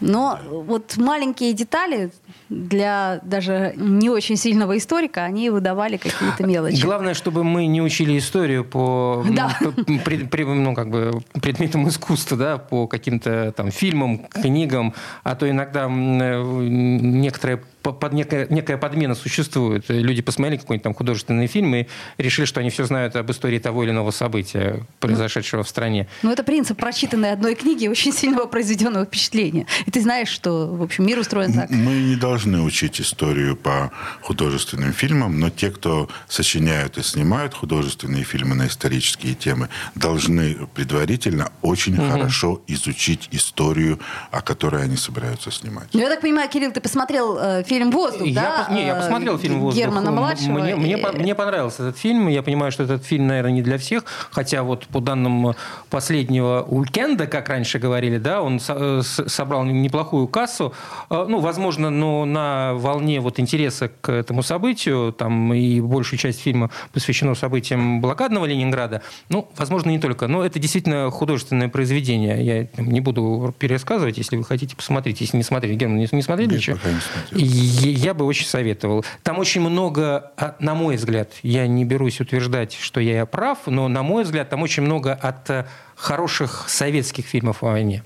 но 0.00 0.38
вот 0.48 0.96
маленькие 0.96 1.52
детали 1.52 2.10
для 2.48 3.20
даже 3.22 3.74
не 3.76 4.08
очень 4.08 4.36
сильного 4.36 4.78
историка, 4.78 5.24
они 5.24 5.50
выдавали 5.50 5.96
какие-то 5.96 6.44
мелочи. 6.46 6.82
Главное, 6.82 7.14
чтобы 7.14 7.44
мы 7.44 7.66
не 7.66 7.82
учили 7.82 8.18
историю 8.18 8.64
по, 8.64 9.24
да. 9.30 9.56
по, 9.60 9.72
по 9.72 10.54
ну, 10.54 10.74
как 10.74 10.90
бы 10.90 11.22
предметам 11.40 11.88
искусства, 11.88 12.36
да, 12.36 12.58
по 12.58 12.86
каким-то 12.86 13.52
там 13.52 13.70
фильмам, 13.70 14.18
книгам, 14.18 14.94
а 15.24 15.34
то 15.34 15.48
иногда 15.48 15.88
некоторые 15.88 17.62
под 17.82 18.12
некая, 18.12 18.46
некая 18.50 18.76
подмена 18.76 19.14
существует. 19.14 19.84
Люди 19.88 20.22
посмотрели 20.22 20.58
какой-нибудь 20.58 20.82
там 20.82 20.94
художественный 20.94 21.46
фильм 21.46 21.74
и 21.74 21.86
решили, 22.18 22.46
что 22.46 22.60
они 22.60 22.70
все 22.70 22.84
знают 22.84 23.16
об 23.16 23.30
истории 23.30 23.58
того 23.58 23.84
или 23.84 23.90
иного 23.90 24.10
события, 24.10 24.84
произошедшего 25.00 25.62
в 25.62 25.68
стране. 25.68 26.08
Ну, 26.22 26.30
это 26.30 26.42
принцип 26.42 26.78
прочитанной 26.78 27.32
одной 27.32 27.54
книги 27.54 27.88
очень 27.88 28.12
сильного 28.12 28.46
произведенного 28.46 29.04
впечатления. 29.04 29.66
И 29.86 29.90
ты 29.90 30.00
знаешь, 30.00 30.28
что, 30.28 30.66
в 30.66 30.82
общем, 30.82 31.06
мир 31.06 31.18
устроен 31.18 31.52
так. 31.52 31.70
Мы 31.70 31.92
не 31.94 32.16
должны 32.16 32.60
учить 32.60 33.00
историю 33.00 33.56
по 33.56 33.90
художественным 34.22 34.92
фильмам, 34.92 35.40
но 35.40 35.50
те, 35.50 35.70
кто 35.70 36.08
сочиняют 36.28 36.98
и 36.98 37.02
снимают 37.02 37.54
художественные 37.54 38.24
фильмы 38.24 38.54
на 38.54 38.66
исторические 38.66 39.34
темы, 39.34 39.68
должны 39.94 40.66
предварительно 40.74 41.52
очень 41.62 41.98
угу. 41.98 42.10
хорошо 42.10 42.62
изучить 42.66 43.28
историю, 43.32 43.98
о 44.30 44.40
которой 44.40 44.82
они 44.82 44.96
собираются 44.96 45.50
снимать. 45.50 45.88
Ну, 45.92 46.00
я 46.00 46.08
так 46.08 46.20
понимаю, 46.20 46.48
Кирилл, 46.48 46.72
ты 46.72 46.80
посмотрел 46.80 47.38
э, 47.38 47.62
фильм 47.68 47.90
«Воздух», 47.90 48.26
я, 48.26 48.66
да? 48.68 48.74
Не, 48.74 48.86
я 48.86 48.94
посмотрел 48.94 49.38
фильм 49.38 49.60
«Воздух». 49.60 49.82
Германа-младшего. 49.82 50.58
Мне, 50.58 50.76
мне, 50.76 50.98
и... 50.98 51.18
мне 51.18 51.34
понравился 51.34 51.82
этот 51.82 51.98
фильм. 51.98 52.28
Я 52.28 52.42
понимаю, 52.42 52.72
что 52.72 52.84
этот 52.84 53.04
фильм, 53.04 53.26
наверное, 53.26 53.52
не 53.52 53.62
для 53.62 53.78
всех. 53.78 54.04
Хотя 54.30 54.62
вот 54.62 54.86
по 54.86 55.00
данным 55.00 55.54
последнего 55.90 56.64
уикенда, 56.66 57.26
как 57.26 57.48
раньше 57.48 57.78
говорили, 57.78 58.18
да, 58.18 58.42
он 58.42 58.60
э, 58.66 59.02
собрал 59.02 59.64
неплохую 59.64 60.28
кассу. 60.28 60.72
Э, 61.10 61.26
ну, 61.28 61.40
возможно, 61.40 61.90
но 61.90 62.24
на 62.24 62.74
волне 62.74 63.20
вот 63.20 63.38
интереса 63.38 63.90
к 64.00 64.10
этому 64.10 64.42
событию, 64.42 65.12
там 65.12 65.52
и 65.54 65.80
большая 65.80 66.18
часть 66.18 66.40
фильма 66.40 66.70
посвящена 66.92 67.34
событиям 67.34 68.00
блокадного 68.00 68.46
Ленинграда. 68.46 69.02
Ну, 69.28 69.48
возможно, 69.56 69.90
не 69.90 69.98
только. 69.98 70.26
Но 70.26 70.44
это 70.44 70.58
действительно 70.58 71.10
художественное 71.10 71.68
произведение. 71.68 72.44
Я 72.44 72.82
не 72.82 73.00
буду 73.00 73.54
пересказывать, 73.58 74.18
если 74.18 74.36
вы 74.36 74.44
хотите 74.44 74.76
посмотреть. 74.76 75.20
Если 75.20 75.36
не 75.36 75.42
смотрели, 75.42 75.74
Герман, 75.74 75.98
не, 75.98 76.08
не 76.10 76.22
смотрели 76.22 76.50
Нет, 76.50 76.58
еще? 76.58 76.72
Пока 76.74 76.90
не 76.90 77.00
смотрел 77.00 77.48
я 77.58 78.14
бы 78.14 78.24
очень 78.24 78.46
советовал. 78.46 79.04
Там 79.22 79.38
очень 79.38 79.60
много, 79.60 80.32
а, 80.36 80.56
на 80.58 80.74
мой 80.74 80.96
взгляд, 80.96 81.32
я 81.42 81.66
не 81.66 81.84
берусь 81.84 82.20
утверждать, 82.20 82.74
что 82.74 83.00
я 83.00 83.26
прав, 83.26 83.58
но, 83.66 83.88
на 83.88 84.02
мой 84.02 84.24
взгляд, 84.24 84.48
там 84.48 84.62
очень 84.62 84.82
много 84.82 85.12
от 85.12 85.50
э, 85.50 85.66
хороших 85.96 86.66
советских 86.68 87.26
фильмов 87.26 87.62
о 87.62 87.66
войне. 87.66 88.02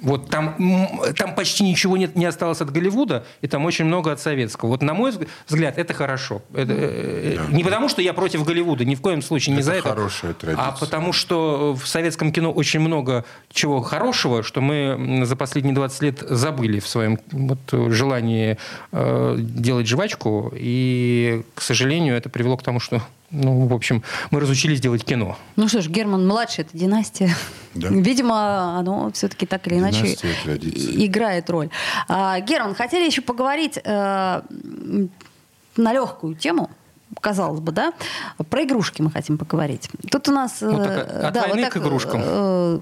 Вот 0.00 0.28
там, 0.28 0.56
там 1.16 1.34
почти 1.34 1.64
ничего 1.64 1.96
нет, 1.96 2.16
не 2.16 2.26
осталось 2.26 2.60
от 2.60 2.70
Голливуда, 2.70 3.24
и 3.40 3.48
там 3.48 3.64
очень 3.64 3.86
много 3.86 4.12
от 4.12 4.20
советского. 4.20 4.68
Вот 4.68 4.82
на 4.82 4.92
мой 4.92 5.12
взгляд, 5.48 5.78
это 5.78 5.94
хорошо. 5.94 6.42
Это, 6.52 6.72
э, 6.72 7.36
да. 7.38 7.46
Не 7.56 7.64
потому, 7.64 7.88
что 7.88 8.02
я 8.02 8.12
против 8.12 8.44
Голливуда, 8.44 8.84
ни 8.84 8.94
в 8.94 9.00
коем 9.00 9.22
случае 9.22 9.54
не 9.54 9.60
это 9.60 9.66
за 9.66 9.72
это. 9.74 9.88
хорошая 9.88 10.34
традиция. 10.34 10.66
А 10.66 10.72
потому, 10.72 11.12
что 11.12 11.74
в 11.74 11.86
советском 11.86 12.30
кино 12.30 12.52
очень 12.52 12.80
много 12.80 13.24
чего 13.50 13.80
хорошего, 13.80 14.42
что 14.42 14.60
мы 14.60 15.24
за 15.24 15.34
последние 15.34 15.74
20 15.74 16.02
лет 16.02 16.18
забыли 16.20 16.78
в 16.78 16.86
своем 16.86 17.18
вот, 17.32 17.58
желании 17.92 18.58
э, 18.92 19.36
делать 19.38 19.86
жвачку. 19.86 20.52
И, 20.54 21.42
к 21.54 21.62
сожалению, 21.62 22.16
это 22.16 22.28
привело 22.28 22.56
к 22.58 22.62
тому, 22.62 22.80
что 22.80 23.00
ну, 23.30 23.66
в 23.66 23.74
общем, 23.74 24.02
мы 24.30 24.40
разучились 24.40 24.80
делать 24.80 25.04
кино. 25.04 25.36
Ну 25.56 25.68
что 25.68 25.80
ж, 25.80 25.88
Герман 25.88 26.26
младший, 26.26 26.64
это 26.64 26.76
династия. 26.76 27.34
Да. 27.74 27.88
Видимо, 27.90 28.78
оно 28.78 29.10
все-таки 29.12 29.46
так 29.46 29.66
или 29.66 29.78
иначе 29.78 30.14
играет 30.44 31.50
роль. 31.50 31.70
А, 32.08 32.40
Герман, 32.40 32.74
хотели 32.74 33.04
еще 33.04 33.22
поговорить 33.22 33.78
э, 33.82 34.42
на 35.76 35.92
легкую 35.92 36.34
тему 36.36 36.70
казалось 37.20 37.60
бы, 37.60 37.72
да, 37.72 37.92
про 38.50 38.64
игрушки 38.64 39.00
мы 39.00 39.10
хотим 39.10 39.38
поговорить. 39.38 39.88
Тут 40.10 40.28
у 40.28 40.32
нас... 40.32 40.58
Ну, 40.60 40.76
так, 40.76 41.24
от 41.24 41.32
да, 41.32 41.40
войны 41.42 41.54
вот 41.54 41.62
так, 41.62 41.72
к 41.72 41.76
игрушкам. 41.78 42.20
Э, 42.22 42.78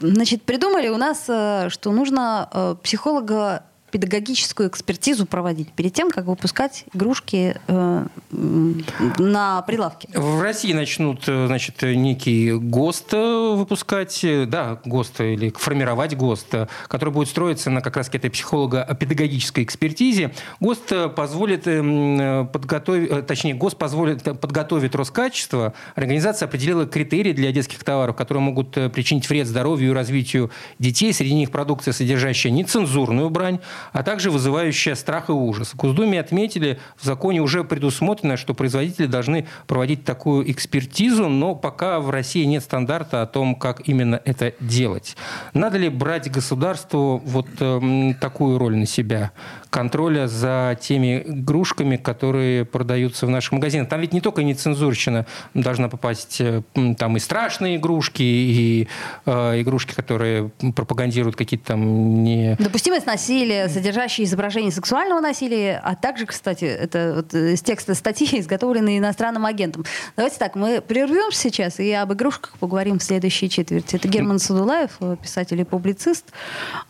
значит, 0.00 0.42
придумали 0.42 0.88
у 0.88 0.96
нас, 0.96 1.24
э, 1.28 1.68
что 1.70 1.90
нужно 1.92 2.48
э, 2.52 2.76
психолога 2.82 3.64
педагогическую 3.94 4.68
экспертизу 4.68 5.24
проводить 5.24 5.70
перед 5.70 5.94
тем, 5.94 6.10
как 6.10 6.24
выпускать 6.24 6.84
игрушки 6.92 7.54
э, 7.68 8.04
на 8.30 9.62
прилавке? 9.62 10.08
В 10.12 10.42
России 10.42 10.72
начнут, 10.72 11.22
э, 11.28 11.46
значит, 11.46 11.80
некий 11.82 12.54
ГОСТ 12.54 13.14
э, 13.14 13.54
выпускать, 13.54 14.24
э, 14.24 14.46
да, 14.46 14.80
ГОСТ 14.84 15.20
или 15.20 15.52
формировать 15.56 16.16
ГОСТ, 16.16 16.68
который 16.88 17.10
будет 17.10 17.28
строиться 17.28 17.70
на 17.70 17.80
как 17.82 17.96
раз 17.96 18.08
этой 18.08 18.30
психолого-педагогической 18.30 19.62
экспертизе. 19.62 20.34
ГОСТ 20.58 21.14
позволит 21.14 21.62
подготовить, 21.62 23.26
точнее, 23.28 23.54
ГОСТ 23.54 23.78
позволит 23.78 24.22
подготовить 24.40 24.96
Роскачество. 24.96 25.72
Организация 25.94 26.48
определила 26.48 26.84
критерии 26.86 27.32
для 27.32 27.52
детских 27.52 27.84
товаров, 27.84 28.16
которые 28.16 28.42
могут 28.42 28.72
причинить 28.72 29.28
вред 29.30 29.46
здоровью 29.46 29.90
и 29.90 29.94
развитию 29.94 30.50
детей. 30.80 31.12
Среди 31.12 31.34
них 31.34 31.52
продукция, 31.52 31.92
содержащая 31.92 32.52
нецензурную 32.52 33.30
брань, 33.30 33.60
а 33.92 34.02
также 34.02 34.30
вызывающая 34.30 34.94
страх 34.94 35.28
и 35.28 35.32
ужас. 35.32 35.72
В 35.72 35.76
Госдуме 35.76 36.20
отметили, 36.20 36.78
в 36.96 37.04
законе 37.04 37.40
уже 37.40 37.64
предусмотрено, 37.64 38.36
что 38.36 38.54
производители 38.54 39.06
должны 39.06 39.46
проводить 39.66 40.04
такую 40.04 40.50
экспертизу, 40.50 41.28
но 41.28 41.54
пока 41.54 42.00
в 42.00 42.10
России 42.10 42.44
нет 42.44 42.62
стандарта 42.62 43.22
о 43.22 43.26
том, 43.26 43.54
как 43.54 43.88
именно 43.88 44.20
это 44.24 44.54
делать. 44.60 45.16
Надо 45.52 45.78
ли 45.78 45.88
брать 45.88 46.30
государству 46.30 47.22
вот 47.24 47.46
э, 47.60 48.14
такую 48.20 48.58
роль 48.58 48.76
на 48.76 48.86
себя? 48.86 49.32
Контроля 49.74 50.28
за 50.28 50.78
теми 50.80 51.24
игрушками, 51.26 51.96
которые 51.96 52.64
продаются 52.64 53.26
в 53.26 53.30
наших 53.30 53.50
магазинах. 53.50 53.88
Там 53.88 54.00
ведь 54.00 54.12
не 54.12 54.20
только 54.20 54.44
нецензурщина 54.44 55.26
должна 55.52 55.88
попасть, 55.88 56.40
э, 56.40 56.62
там 56.96 57.16
и 57.16 57.18
страшные 57.18 57.74
игрушки, 57.74 58.22
и 58.22 58.88
э, 59.26 59.60
игрушки, 59.62 59.92
которые 59.92 60.52
пропагандируют 60.76 61.34
какие-то 61.34 61.66
там 61.66 62.22
не... 62.22 62.54
Допустимость 62.60 63.06
насилия, 63.06 63.68
содержащие 63.68 64.26
изображение 64.26 64.70
сексуального 64.70 65.20
насилия, 65.20 65.80
а 65.82 65.96
также, 65.96 66.26
кстати, 66.26 66.66
это 66.66 67.14
вот 67.16 67.34
из 67.34 67.60
текста 67.60 67.94
статьи, 67.94 68.28
изготовленные 68.40 68.98
иностранным 68.98 69.44
агентом. 69.44 69.84
Давайте 70.14 70.38
так, 70.38 70.54
мы 70.54 70.82
прервемся 70.82 71.40
сейчас 71.40 71.80
и 71.80 71.90
об 71.90 72.12
игрушках 72.12 72.58
поговорим 72.60 73.00
в 73.00 73.02
следующей 73.02 73.50
четверти. 73.50 73.96
Это 73.96 74.06
Герман 74.06 74.38
Садулаев, 74.38 75.00
писатель 75.20 75.60
и 75.60 75.64
публицист. 75.64 76.26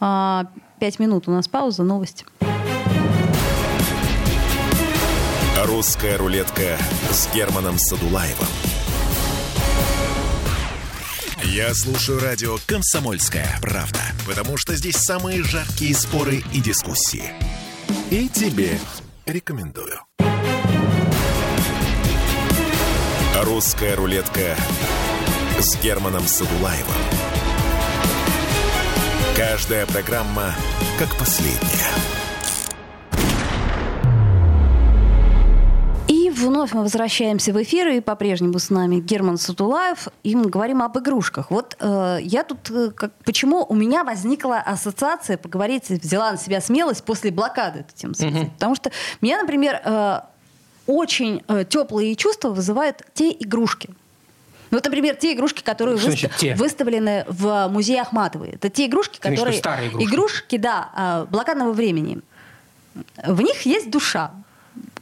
А, 0.00 0.48
пять 0.78 0.98
минут 0.98 1.28
у 1.28 1.30
нас 1.30 1.48
пауза, 1.48 1.82
новости. 1.82 2.26
«Русская 5.64 6.18
рулетка» 6.18 6.78
с 7.10 7.26
Германом 7.34 7.78
Садулаевым. 7.78 8.48
Я 11.42 11.74
слушаю 11.74 12.20
радио 12.20 12.58
«Комсомольская 12.66 13.58
правда», 13.62 14.00
потому 14.26 14.58
что 14.58 14.76
здесь 14.76 14.96
самые 14.96 15.42
жаркие 15.42 15.94
споры 15.94 16.44
и 16.52 16.60
дискуссии. 16.60 17.32
И 18.10 18.28
тебе 18.28 18.78
рекомендую. 19.24 20.00
«Русская 23.42 23.96
рулетка» 23.96 24.56
с 25.58 25.76
Германом 25.82 26.26
Садулаевым. 26.28 26.92
Каждая 29.34 29.86
программа 29.86 30.54
как 30.98 31.16
последняя. 31.16 32.13
Вновь 36.44 36.72
мы 36.72 36.82
возвращаемся 36.82 37.52
в 37.52 37.62
эфир, 37.62 37.88
и 37.88 38.00
по-прежнему 38.00 38.58
с 38.58 38.70
нами 38.70 39.00
Герман 39.00 39.36
Сатулаев, 39.36 40.08
и 40.22 40.36
мы 40.36 40.48
говорим 40.48 40.82
об 40.82 40.98
игрушках. 40.98 41.50
Вот 41.50 41.76
э, 41.80 42.18
я 42.22 42.44
тут, 42.44 42.70
э, 42.70 42.90
как, 42.90 43.12
почему 43.24 43.64
у 43.68 43.74
меня 43.74 44.04
возникла 44.04 44.58
ассоциация 44.58 45.36
поговорить, 45.36 45.88
взяла 45.88 46.32
на 46.32 46.38
себя 46.38 46.60
смелость 46.60 47.04
после 47.04 47.30
блокады 47.30 47.80
эту 47.80 47.94
тему 47.94 48.14
Mm-hmm. 48.14 48.50
Потому 48.52 48.74
что 48.76 48.92
меня, 49.20 49.40
например, 49.40 49.80
э, 49.84 50.20
очень 50.86 51.42
э, 51.48 51.64
теплые 51.68 52.14
чувства 52.14 52.50
вызывают 52.50 53.02
те 53.12 53.30
игрушки. 53.30 53.88
Ну, 54.70 54.78
вот, 54.78 54.84
например, 54.84 55.16
те 55.16 55.32
игрушки, 55.32 55.62
которые 55.62 55.98
Что 55.98 56.08
значит 56.08 56.32
те? 56.36 56.54
выставлены 56.54 57.24
в 57.28 57.68
музее 57.68 58.02
Ахматовой. 58.02 58.50
Это 58.50 58.70
те 58.70 58.86
игрушки, 58.86 59.20
виду 59.22 59.36
которые... 59.36 59.58
старые 59.58 59.90
игрушки? 59.90 60.56
да, 60.58 60.90
а, 60.94 61.24
блокадного 61.26 61.72
времени. 61.72 62.20
В 63.24 63.40
них 63.40 63.62
есть 63.62 63.90
душа, 63.90 64.32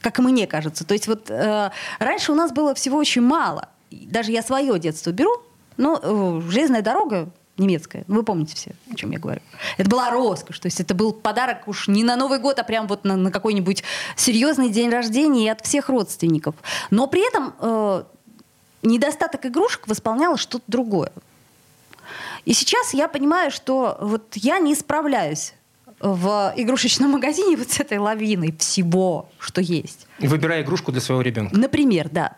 как 0.03 0.19
мне 0.19 0.47
кажется. 0.47 0.85
То 0.85 0.93
есть 0.93 1.07
вот 1.07 1.31
э, 1.31 1.71
раньше 1.99 2.33
у 2.33 2.35
нас 2.35 2.53
было 2.53 2.75
всего 2.75 2.99
очень 2.99 3.23
мало. 3.23 3.69
Даже 3.91 4.33
я 4.33 4.43
свое 4.43 4.79
детство 4.79 5.11
беру, 5.11 5.43
ну, 5.77 5.99
э, 6.03 6.43
железная 6.51 6.83
дорога 6.83 7.31
немецкая, 7.57 8.05
вы 8.09 8.23
помните 8.23 8.57
все, 8.57 8.73
о 8.91 8.95
чем 8.95 9.11
я 9.11 9.19
говорю. 9.19 9.41
Это 9.77 9.89
была 9.89 10.11
роскошь, 10.11 10.59
то 10.59 10.67
есть 10.67 10.81
это 10.81 10.95
был 10.95 11.13
подарок 11.13 11.69
уж 11.69 11.87
не 11.89 12.03
на 12.03 12.17
Новый 12.17 12.39
год, 12.39 12.59
а 12.59 12.65
прям 12.65 12.87
вот 12.87 13.05
на, 13.05 13.17
на 13.17 13.31
какой-нибудь 13.31 13.85
серьезный 14.17 14.71
день 14.71 14.91
рождения 14.91 15.47
и 15.47 15.49
от 15.49 15.65
всех 15.65 15.89
родственников. 15.89 16.55
Но 16.91 17.07
при 17.07 17.27
этом 17.27 17.55
э, 17.61 18.05
недостаток 18.83 19.47
игрушек 19.47 19.87
восполняло 19.87 20.37
что-то 20.37 20.65
другое. 20.67 21.13
И 22.45 22.55
сейчас 22.55 22.95
я 22.95 23.07
понимаю, 23.07 23.51
что 23.51 23.97
вот 24.01 24.35
я 24.35 24.59
не 24.59 24.75
справляюсь 24.75 25.55
в 26.03 26.53
игрушечном 26.57 27.13
магазине 27.13 27.57
вот 27.59 27.71
с 27.71 27.81
этой 27.81 27.99
лавиной 27.99 28.55
всего, 28.59 29.31
что 29.39 29.61
есть. 29.61 30.07
Выбирай 30.19 30.63
игрушку 30.63 30.93
для 30.93 31.01
своего 31.01 31.23
ребенка. 31.23 31.57
Например, 31.57 32.09
да. 32.11 32.37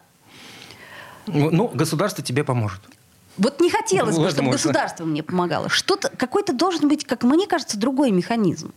Ну, 1.27 1.68
государство 1.68 2.22
тебе 2.22 2.44
поможет. 2.44 2.81
Вот 3.38 3.61
не 3.61 3.70
хотелось 3.70 4.16
бы, 4.16 4.31
чтобы 4.31 4.50
государство 4.50 5.05
мне 5.05 5.22
помогало. 5.22 5.68
Что-то, 5.68 6.09
какой-то 6.11 6.53
должен 6.53 6.88
быть, 6.88 7.05
как 7.05 7.24
мне 7.24 7.46
кажется, 7.46 7.79
другой 7.79 8.11
механизм. 8.12 8.72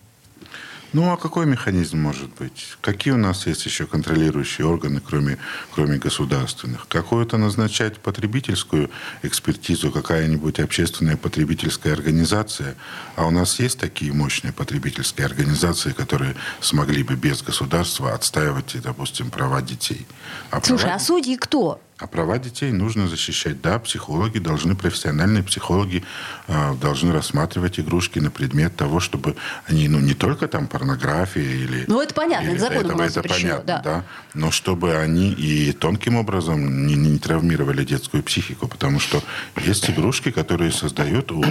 Ну, 0.98 1.12
а 1.12 1.18
какой 1.18 1.46
механизм 1.46 2.00
может 2.00 2.34
быть? 2.40 2.76
Какие 2.82 3.14
у 3.14 3.18
нас 3.18 3.46
есть 3.46 3.64
еще 3.68 3.86
контролирующие 3.86 4.66
органы, 4.66 5.00
кроме, 5.00 5.38
кроме 5.72 6.00
государственных? 6.00 6.88
Какую-то 6.88 7.38
назначать 7.38 8.00
потребительскую 8.00 8.90
экспертизу, 9.22 9.92
какая-нибудь 9.92 10.60
общественная 10.60 11.16
потребительская 11.16 11.94
организация? 11.94 12.74
А 13.16 13.28
у 13.28 13.30
нас 13.30 13.60
есть 13.60 13.78
такие 13.80 14.12
мощные 14.12 14.54
потребительские 14.54 15.28
организации, 15.28 15.92
которые 15.92 16.36
смогли 16.62 17.04
бы 17.04 17.14
без 17.14 17.44
государства 17.44 18.16
отстаивать, 18.16 18.76
допустим, 18.82 19.30
права 19.30 19.62
детей? 19.62 20.08
А 20.50 20.60
Слушай, 20.64 20.86
права- 20.86 20.96
а 20.96 21.00
судьи 21.00 21.38
кто? 21.38 21.80
А 22.00 22.06
права 22.06 22.38
детей 22.38 22.72
нужно 22.72 23.08
защищать. 23.08 23.60
Да, 23.62 23.80
психологи 23.80 24.38
должны, 24.38 24.76
профессиональные 24.76 25.44
психологи 25.44 26.04
э, 26.48 26.76
должны 26.80 27.12
рассматривать 27.12 27.80
игрушки 27.80 28.20
на 28.20 28.30
предмет 28.30 28.76
того, 28.76 29.00
чтобы 29.00 29.36
они, 29.66 29.88
ну, 29.90 30.00
не 30.00 30.14
только 30.14 30.48
там 30.48 30.68
порнография 30.68 31.42
или... 31.44 31.86
Ну, 31.88 32.00
это 32.02 32.14
понятно, 32.14 32.46
или- 32.50 32.58
это 32.58 32.62
законом 32.62 32.96
у 32.96 32.98
нас 33.00 33.12
это 33.12 33.14
запрещено, 33.22 33.50
понятно, 33.62 33.82
да. 33.84 34.04
Но 34.36 34.52
чтобы 34.52 34.96
они 34.96 35.32
и 35.32 35.72
тонким 35.72 36.18
образом 36.18 36.86
не, 36.86 36.94
не 36.96 37.18
травмировали 37.18 37.84
детскую 37.84 38.22
психику, 38.22 38.68
потому 38.68 39.00
что 39.00 39.24
есть 39.66 39.90
игрушки, 39.90 40.30
которые 40.30 40.72
создают 40.72 41.32
у, 41.32 41.44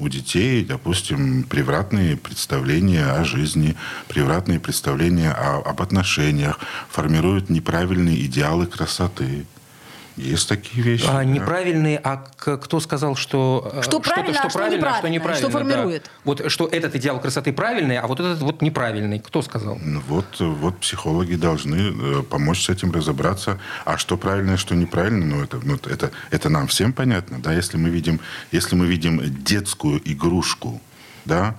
у 0.00 0.08
детей, 0.08 0.64
допустим, 0.64 1.44
превратные 1.44 2.16
представления 2.16 3.04
о 3.06 3.22
жизни, 3.24 3.76
превратные 4.08 4.58
представления 4.58 5.30
о- 5.30 5.62
об 5.64 5.80
отношениях, 5.80 6.58
формируют 6.90 7.50
неправильные 7.50 8.24
идеалы 8.26 8.66
красоты. 8.66 9.46
Есть 10.16 10.48
такие 10.48 10.82
вещи. 10.82 11.06
А 11.08 11.18
да. 11.18 11.24
неправильные, 11.24 11.98
а 12.02 12.18
кто 12.36 12.80
сказал, 12.80 13.16
что... 13.16 13.70
э, 13.74 13.82
Что 13.82 14.00
правильно, 14.00 14.40
а 14.42 14.50
что 14.50 14.68
неправильно, 14.68 15.34
что 15.36 15.46
да. 15.46 15.52
формирует? 15.52 16.10
Вот 16.24 16.50
что 16.50 16.66
этот 16.66 16.94
идеал 16.96 17.18
красоты 17.18 17.52
правильный, 17.52 17.98
а 17.98 18.06
вот 18.06 18.20
этот 18.20 18.40
вот 18.40 18.60
неправильный. 18.60 19.20
Кто 19.20 19.40
сказал? 19.40 19.78
Ну 19.80 20.02
Вот, 20.08 20.38
вот 20.38 20.78
психологи 20.80 21.36
должны 21.36 22.20
э, 22.20 22.22
помочь 22.22 22.64
с 22.64 22.68
этим 22.68 22.92
разобраться. 22.92 23.58
А 23.84 23.96
что 23.96 24.18
правильно, 24.18 24.56
что 24.58 24.74
неправильно, 24.74 25.24
ну 25.24 25.42
это, 25.42 25.60
ну, 25.62 25.76
это, 25.86 26.10
это 26.30 26.48
нам 26.50 26.66
всем 26.66 26.92
понятно, 26.92 27.38
да, 27.38 27.54
если 27.54 27.78
мы 27.78 27.88
видим, 27.88 28.20
если 28.50 28.76
мы 28.76 28.86
видим 28.86 29.20
детскую 29.44 30.00
игрушку, 30.04 30.80
да, 31.24 31.56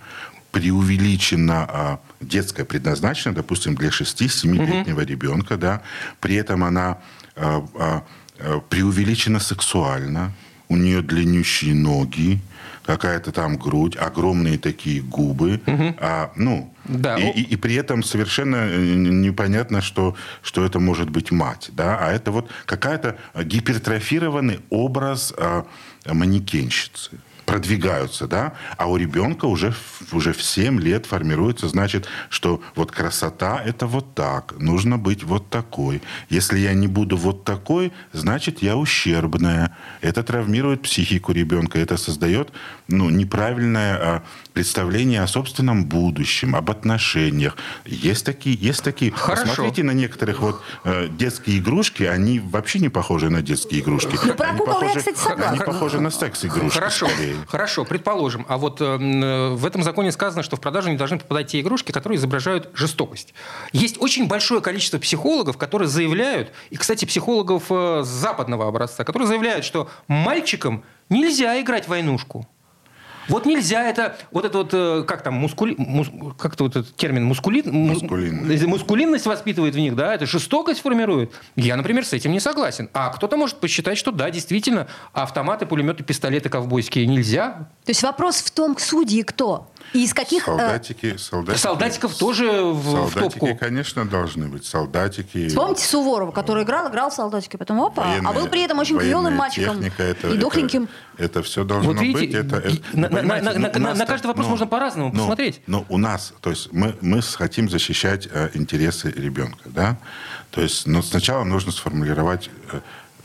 преувеличенно 0.52 1.66
а, 1.68 2.00
детская 2.22 2.64
предназначена, 2.64 3.34
допустим, 3.34 3.74
для 3.74 3.90
6-7-летнего 3.90 5.02
ребенка, 5.02 5.58
да, 5.58 5.82
при 6.20 6.36
этом 6.36 6.64
она 6.64 7.00
а, 7.36 7.66
а, 7.76 8.04
а, 8.40 8.60
преувеличена 8.60 9.40
сексуально, 9.40 10.32
у 10.70 10.78
нее 10.78 11.02
длиннющие 11.02 11.74
ноги, 11.76 12.40
какая-то 12.86 13.32
там 13.32 13.58
грудь, 13.58 13.96
огромные 13.96 14.58
такие 14.58 15.02
губы, 15.02 15.62
а, 16.00 16.32
ну, 16.36 16.74
Да. 16.86 17.18
и, 17.18 17.30
и- 17.30 17.54
и 17.54 17.56
при 17.56 17.76
этом 17.76 18.04
совершенно 18.04 18.56
э, 18.58 18.96
непонятно, 18.96 19.82
что, 19.82 20.16
что 20.42 20.66
это 20.66 20.80
может 20.80 21.10
быть 21.10 21.32
мать, 21.32 21.70
да, 21.74 21.98
а 22.00 22.12
это 22.12 22.32
вот 22.32 22.50
какая-то 22.66 23.18
гипертрофированный 23.42 24.60
образ 24.70 25.34
а, 25.38 25.66
манекенщицы 26.06 27.12
продвигаются, 27.46 28.28
да, 28.28 28.54
а 28.78 28.88
у 28.88 28.98
ребенка 28.98 29.46
уже, 29.46 29.74
уже 30.12 30.34
в 30.34 30.42
7 30.42 30.80
лет 30.80 31.06
формируется, 31.06 31.68
значит, 31.68 32.08
что 32.30 32.62
вот 32.76 32.92
красота– 32.92 33.62
это 33.66 33.86
вот 33.88 34.16
так, 34.16 34.54
нужно 34.60 34.98
быть 34.98 35.24
вот 35.24 35.50
такой. 35.50 36.02
Если 36.30 36.60
я 36.60 36.74
не 36.74 36.88
буду 36.88 37.18
вот 37.18 37.44
такой, 37.44 37.92
значит, 38.14 38.62
я 38.62 38.78
ущербная. 38.78 39.76
Это 40.02 40.24
травмирует 40.24 40.82
психику 40.82 41.32
ребенка, 41.32 41.80
это 41.80 41.98
создает 41.98 42.52
ну, 42.88 43.10
неправильное 43.10 43.96
а, 43.96 44.24
представление 44.54 45.22
о 45.22 45.28
собственном 45.28 45.86
будущем, 45.86 46.56
об 46.56 46.70
отношениях. 46.70 47.58
Есть 47.86 48.26
такие, 48.26 48.56
есть 48.56 48.84
такие. 48.84 49.12
Хорошо. 49.12 49.46
Посмотрите 49.48 49.84
на 49.84 49.92
некоторых 49.92 50.40
вот 50.42 50.62
э, 50.84 51.08
детские 51.10 51.58
игрушки, 51.60 52.04
они 52.04 52.40
вообще 52.40 52.80
не 52.80 52.90
похожи 52.90 53.30
на 53.30 53.42
детские 53.42 53.82
игрушки. 53.82 54.18
Ну, 54.24 54.34
про 54.36 54.50
Они 54.50 54.58
кукол 54.60 54.74
я, 54.82 54.88
похожи- 54.90 55.00
кстати, 55.00 55.18
согласна. 55.18 55.50
Они 55.50 55.60
похожи 55.60 56.00
на 56.00 56.12
секс-игрушки. 56.12 56.78
Хорошо, 56.78 57.08
скорее. 57.08 57.36
хорошо, 57.48 57.86
предположим. 57.86 58.46
А 58.48 58.58
вот 58.58 58.80
э, 58.82 58.86
м, 58.86 59.56
в 59.56 59.66
этом 59.66 59.82
законе 59.84 60.12
сказано, 60.12 60.44
что 60.44 60.56
в 60.56 60.62
продажу 60.62 60.90
не 60.90 60.98
должны 60.98 61.18
попадать 61.18 61.48
те 61.48 61.60
игрушки, 61.60 61.92
которые 61.92 62.18
изображают 62.18 62.70
жестокость. 62.76 63.34
Есть 63.72 64.00
очень 64.00 64.28
большое 64.28 64.62
количество 64.62 65.00
психологов, 65.00 65.58
которые 65.58 65.88
заявляют, 65.88 66.52
и, 66.70 66.78
кстати, 66.78 67.06
психологов 67.06 67.64
э, 67.70 68.04
западного 68.06 68.68
образца, 68.68 69.04
которые 69.04 69.28
заявляют, 69.28 69.66
что 69.66 69.90
мальчикам 70.08 70.84
нельзя 71.10 71.60
играть 71.60 71.86
в 71.86 71.90
войнушку. 71.90 72.48
Вот 73.30 73.46
нельзя 73.46 73.84
это, 73.90 74.18
вот 74.32 74.46
это 74.46 74.58
вот, 74.58 74.70
э, 74.74 75.04
как 75.08 75.24
там, 75.24 75.34
мускули, 75.36 75.76
мус- 75.78 76.36
как-то 76.38 76.66
вот 76.66 76.76
этот 76.76 76.96
термин 76.96 77.24
мускулин, 77.26 77.66
мус- 77.72 78.02
Мускулинность. 78.02 78.66
мускулинность 78.66 79.26
воспитывает 79.26 79.76
в 79.76 79.78
них, 79.80 79.96
да, 79.96 80.14
это 80.14 80.26
жестокость 80.26 80.82
формирует. 80.82 81.32
Я, 81.56 81.76
например, 81.78 82.06
с 82.06 82.14
этим 82.14 82.32
не 82.32 82.40
согласен. 82.40 82.90
А 82.94 83.10
кто-то 83.10 83.38
может 83.38 83.58
посчитать, 83.60 83.98
что 83.98 84.12
да, 84.12 84.30
действительно, 84.30 84.88
автоматы, 85.14 85.66
пулеметы, 85.66 86.04
пистолеты 86.04 86.50
ковбойские 86.50 87.08
нельзя. 87.08 87.68
То 87.86 87.90
есть 87.92 88.04
вопрос 88.04 88.38
в 88.38 88.52
том, 88.52 88.78
судьи 88.78 89.24
кто? 89.24 89.70
И 89.94 90.06
из 90.06 90.14
каких... 90.14 90.44
э, 90.44 90.46
Солдатики, 90.46 91.18
солдатики. 91.18 91.62
Солдатиков 91.62 92.16
тоже 92.16 92.50
в, 92.50 92.80
в 92.80 92.92
Солдатики, 93.12 93.40
топку. 93.40 93.56
конечно, 93.58 94.06
должны 94.06 94.48
быть. 94.48 94.66
Солдатики. 94.66 95.50
Вспомните 95.50 95.86
Суворова, 95.86 96.32
который 96.32 96.64
играл, 96.64 96.90
играл 96.90 97.10
в 97.10 97.14
солдатике, 97.14 97.58
потом 97.58 97.82
опа, 97.82 98.04
военная- 98.06 98.30
а 98.30 98.34
был 98.34 98.48
при 98.48 98.64
этом 98.64 98.80
очень 98.80 98.98
клевым 98.98 99.34
мальчиком 99.36 99.76
техника, 99.78 100.04
это- 100.04 100.28
и 100.28 100.32
это- 100.32 100.40
дохленьким. 100.40 100.88
Это, 101.18 101.44
все 101.44 101.64
должно 101.64 101.92
Вот 101.92 102.02
видите, 102.02 102.20
быть. 102.20 102.34
Это, 102.34 102.56
это- 102.58 102.78
на- 102.94 103.10
на- 103.22 104.06
каждый 104.06 104.28
вопрос 104.28 104.48
можно 104.48 104.68
по-разному 104.68 105.12
посмотреть. 105.12 105.62
Но 105.68 105.86
у 105.90 105.98
нас, 105.98 106.34
то 106.42 106.50
есть 106.50 106.72
мы, 106.74 106.96
мы 107.02 107.22
хотим 107.22 107.70
защищать 107.70 108.28
э, 108.32 108.50
интересы 108.54 109.12
ребенка, 109.12 109.70
да? 109.70 109.98
То 110.52 110.62
есть, 110.62 110.86
но 110.88 111.02
сначала 111.02 111.44
нужно 111.44 111.72
сформулировать 111.72 112.50
э, 112.72 112.80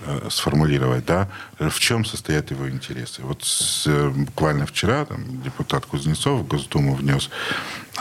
э, 0.06 0.28
сформулировать, 0.30 1.04
да, 1.04 1.28
в 1.58 1.78
чем 1.78 2.04
состоят 2.04 2.50
его 2.50 2.68
интересы. 2.70 3.22
Вот 3.22 3.42
с, 3.44 3.86
буквально 4.10 4.64
вчера 4.66 5.04
там, 5.04 5.42
депутат 5.42 5.84
Кузнецов 5.86 6.40
в 6.40 6.46
Госдуму 6.46 6.94
внес 6.94 7.28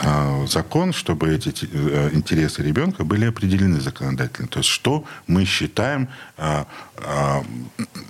э, 0.02 0.46
закон, 0.46 0.92
чтобы 0.92 1.34
эти 1.34 1.50
те- 1.52 1.68
э, 1.72 2.10
интересы 2.12 2.62
ребенка 2.62 3.04
были 3.04 3.26
определены 3.26 3.80
законодательно. 3.80 4.48
То 4.48 4.60
есть 4.60 4.70
что 4.70 5.04
мы 5.26 5.44
считаем 5.44 6.08
э, 6.38 6.64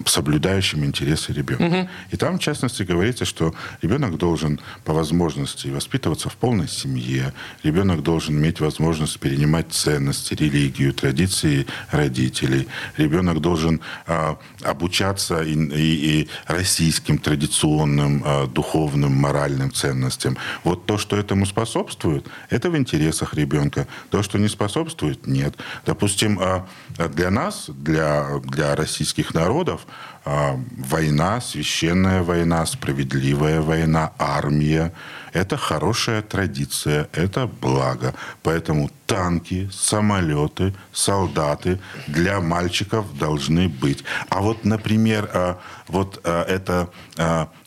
соблюдающим 0.07 0.85
интересы 0.85 1.33
ребенка. 1.33 1.88
И 2.11 2.16
там, 2.16 2.38
в 2.38 2.40
частности, 2.40 2.83
говорится, 2.83 3.24
что 3.24 3.55
ребенок 3.83 4.16
должен 4.16 4.61
по 4.85 4.92
возможности 4.92 5.68
воспитываться 5.68 6.29
в 6.29 6.37
полной 6.37 6.68
семье, 6.68 7.33
ребенок 7.62 8.03
должен 8.03 8.37
иметь 8.37 8.61
возможность 8.61 9.18
перенимать 9.20 9.72
ценности, 9.72 10.35
религию, 10.35 10.92
традиции 10.94 11.66
родителей, 11.90 12.68
ребенок 12.96 13.40
должен 13.40 13.81
э, 14.07 14.35
обучаться 14.62 15.42
и, 15.42 15.55
и- 15.55 15.98
и 16.22 16.29
российским 16.46 17.18
традиционным 17.18 18.22
э, 18.24 18.46
духовным, 18.46 19.12
моральным 19.14 19.72
ценностям. 19.72 20.37
Вот 20.64 20.87
то, 20.87 20.96
что 20.98 21.16
этому 21.16 21.44
способствует, 21.46 21.59
способствует, 21.68 22.24
это 22.51 22.70
в 22.70 22.77
интересах 22.77 23.35
ребенка. 23.35 23.87
То, 24.11 24.22
что 24.22 24.38
не 24.38 24.48
способствует, 24.48 25.27
нет. 25.27 25.55
Допустим, 25.85 26.38
а, 26.40 26.66
для 27.14 27.31
нас, 27.31 27.66
для, 27.68 28.38
для 28.44 28.74
российских 28.79 29.35
народов, 29.35 29.87
а, 30.25 30.59
война, 30.77 31.41
священная 31.41 32.23
война, 32.23 32.67
справедливая 32.67 33.61
война, 33.61 34.12
армия– 34.19 34.93
это 35.33 35.57
хорошая 35.57 36.23
традиция, 36.23 37.09
это 37.12 37.47
благо. 37.47 38.14
Поэтому 38.43 38.91
танки, 39.07 39.69
самолеты, 39.73 40.75
солдаты 40.93 41.79
для 42.07 42.41
мальчиков 42.41 43.05
должны 43.19 43.69
быть. 43.69 44.05
А 44.31 44.41
вот, 44.41 44.64
например, 44.64 45.31
а, 45.33 45.59
вот 45.88 46.21
это 46.25 46.88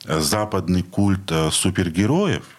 западный 0.03 0.83
культ 0.83 1.31
супергероев– 1.51 2.43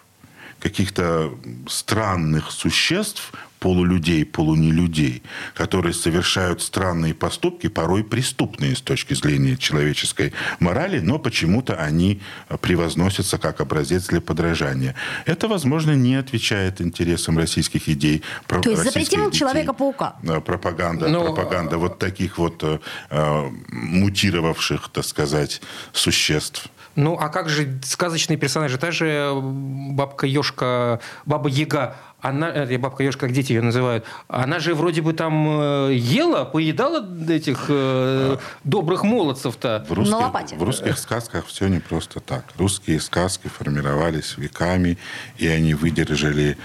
каких-то 0.63 1.37
странных 1.67 2.49
существ, 2.51 3.33
полулюдей, 3.63 4.25
полунелюдей, 4.25 5.23
которые 5.55 5.93
совершают 5.93 6.61
странные 6.61 7.13
поступки, 7.13 7.67
порой 7.69 8.03
преступные 8.03 8.75
с 8.75 8.81
точки 8.81 9.13
зрения 9.13 9.55
человеческой 9.55 10.33
морали, 10.59 10.99
но 10.99 11.17
почему-то 11.17 11.75
они 11.75 12.19
превозносятся 12.59 13.37
как 13.37 13.61
образец 13.61 14.07
для 14.07 14.19
подражания. 14.19 14.95
Это, 15.25 15.47
возможно, 15.47 15.91
не 15.91 16.15
отвечает 16.15 16.81
интересам 16.81 17.37
российских 17.37 17.87
идей. 17.87 18.21
То 18.47 18.69
есть 18.69 18.83
запретим 18.83 19.31
Человека-паука? 19.31 20.15
Э, 20.23 20.41
пропаганда, 20.41 21.07
но... 21.07 21.23
пропаганда 21.23 21.77
вот 21.77 21.99
таких 21.99 22.37
вот 22.37 22.63
э, 22.63 22.79
э, 23.11 23.49
мутировавших, 23.69 24.89
так 24.89 25.05
сказать, 25.05 25.61
существ. 25.93 26.67
Ну, 26.95 27.17
а 27.19 27.29
как 27.29 27.49
же 27.49 27.79
сказочные 27.83 28.37
персонажи? 28.37 28.77
Та 28.77 28.91
же 28.91 29.31
бабка 29.33 30.27
Ёшка, 30.27 30.99
баба 31.25 31.49
Яга, 31.49 31.95
она, 32.23 32.49
э, 32.49 32.77
бабка 32.77 33.03
Ёшка, 33.03 33.27
как 33.27 33.33
дети 33.33 33.51
ее 33.51 33.61
называют, 33.61 34.05
она 34.29 34.59
же 34.59 34.73
вроде 34.75 35.01
бы 35.01 35.13
там 35.13 35.89
э, 35.89 35.93
ела, 35.93 36.45
поедала 36.45 37.05
этих 37.29 37.65
э, 37.67 38.37
добрых 38.63 39.03
молодцев-то. 39.03 39.85
В 39.89 39.93
русских, 39.93 40.57
в 40.57 40.63
русских 40.63 40.97
сказках 40.97 41.45
все 41.45 41.67
не 41.67 41.79
просто 41.79 42.21
так. 42.21 42.45
Русские 42.57 43.01
сказки 43.01 43.49
формировались 43.49 44.37
веками, 44.37 44.97
и 45.37 45.47
они 45.47 45.73
выдержали 45.73 46.57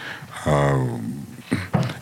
э, 0.47 0.87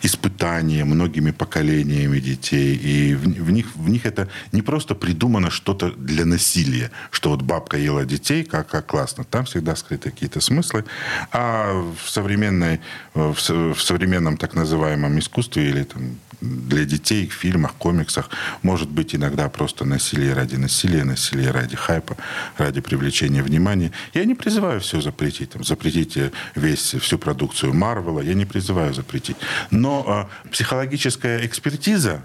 испытания 0.07 0.85
многими 0.85 1.33
поколениями 1.33 2.21
детей. 2.21 2.77
И 2.77 3.15
в, 3.15 3.23
в, 3.23 3.51
них, 3.51 3.67
в 3.75 3.89
них 3.89 4.07
это 4.07 4.29
не 4.53 4.63
просто 4.63 4.95
придумано 4.95 5.51
что-то 5.51 5.91
для 5.91 6.25
насилия, 6.25 6.91
что 7.11 7.31
вот 7.31 7.43
бабка 7.43 7.77
ела 7.77 8.05
детей, 8.05 8.45
как, 8.45 8.69
как 8.69 8.87
классно. 8.87 9.25
Там 9.25 9.45
всегда 9.45 9.77
скрыты 9.77 10.11
какие-то 10.11 10.41
смыслы. 10.41 10.85
А 11.33 11.73
в, 12.03 12.09
современной, 12.11 12.81
в, 13.15 13.35
в 13.35 13.81
современном 13.81 14.37
так 14.37 14.55
называемом 14.55 15.19
искусстве 15.19 15.69
или 15.71 15.85
там, 15.85 16.17
для 16.41 16.85
детей 16.85 17.27
в 17.27 17.33
фильмах, 17.33 17.75
комиксах 17.75 18.31
может 18.63 18.89
быть 18.89 19.15
иногда 19.15 19.49
просто 19.49 19.85
насилие 19.85 20.35
ради 20.35 20.57
насилия, 20.57 21.05
насилие 21.05 21.51
ради 21.51 21.77
хайпа, 21.77 22.17
ради 22.59 22.81
привлечения 22.81 23.43
внимания. 23.43 23.93
Я 24.15 24.25
не 24.25 24.35
призываю 24.35 24.81
все 24.81 25.01
запретить. 25.01 25.51
Там, 25.51 25.65
запретите 25.65 26.33
весь, 26.55 26.95
всю 26.95 27.19
продукцию 27.19 27.75
Марвела. 27.75 28.21
Я 28.21 28.35
не 28.35 28.45
призываю 28.45 28.95
запретить. 28.95 29.37
Но 29.71 29.96
э, 30.07 30.51
психологическая 30.51 31.47
экспертиза 31.47 32.21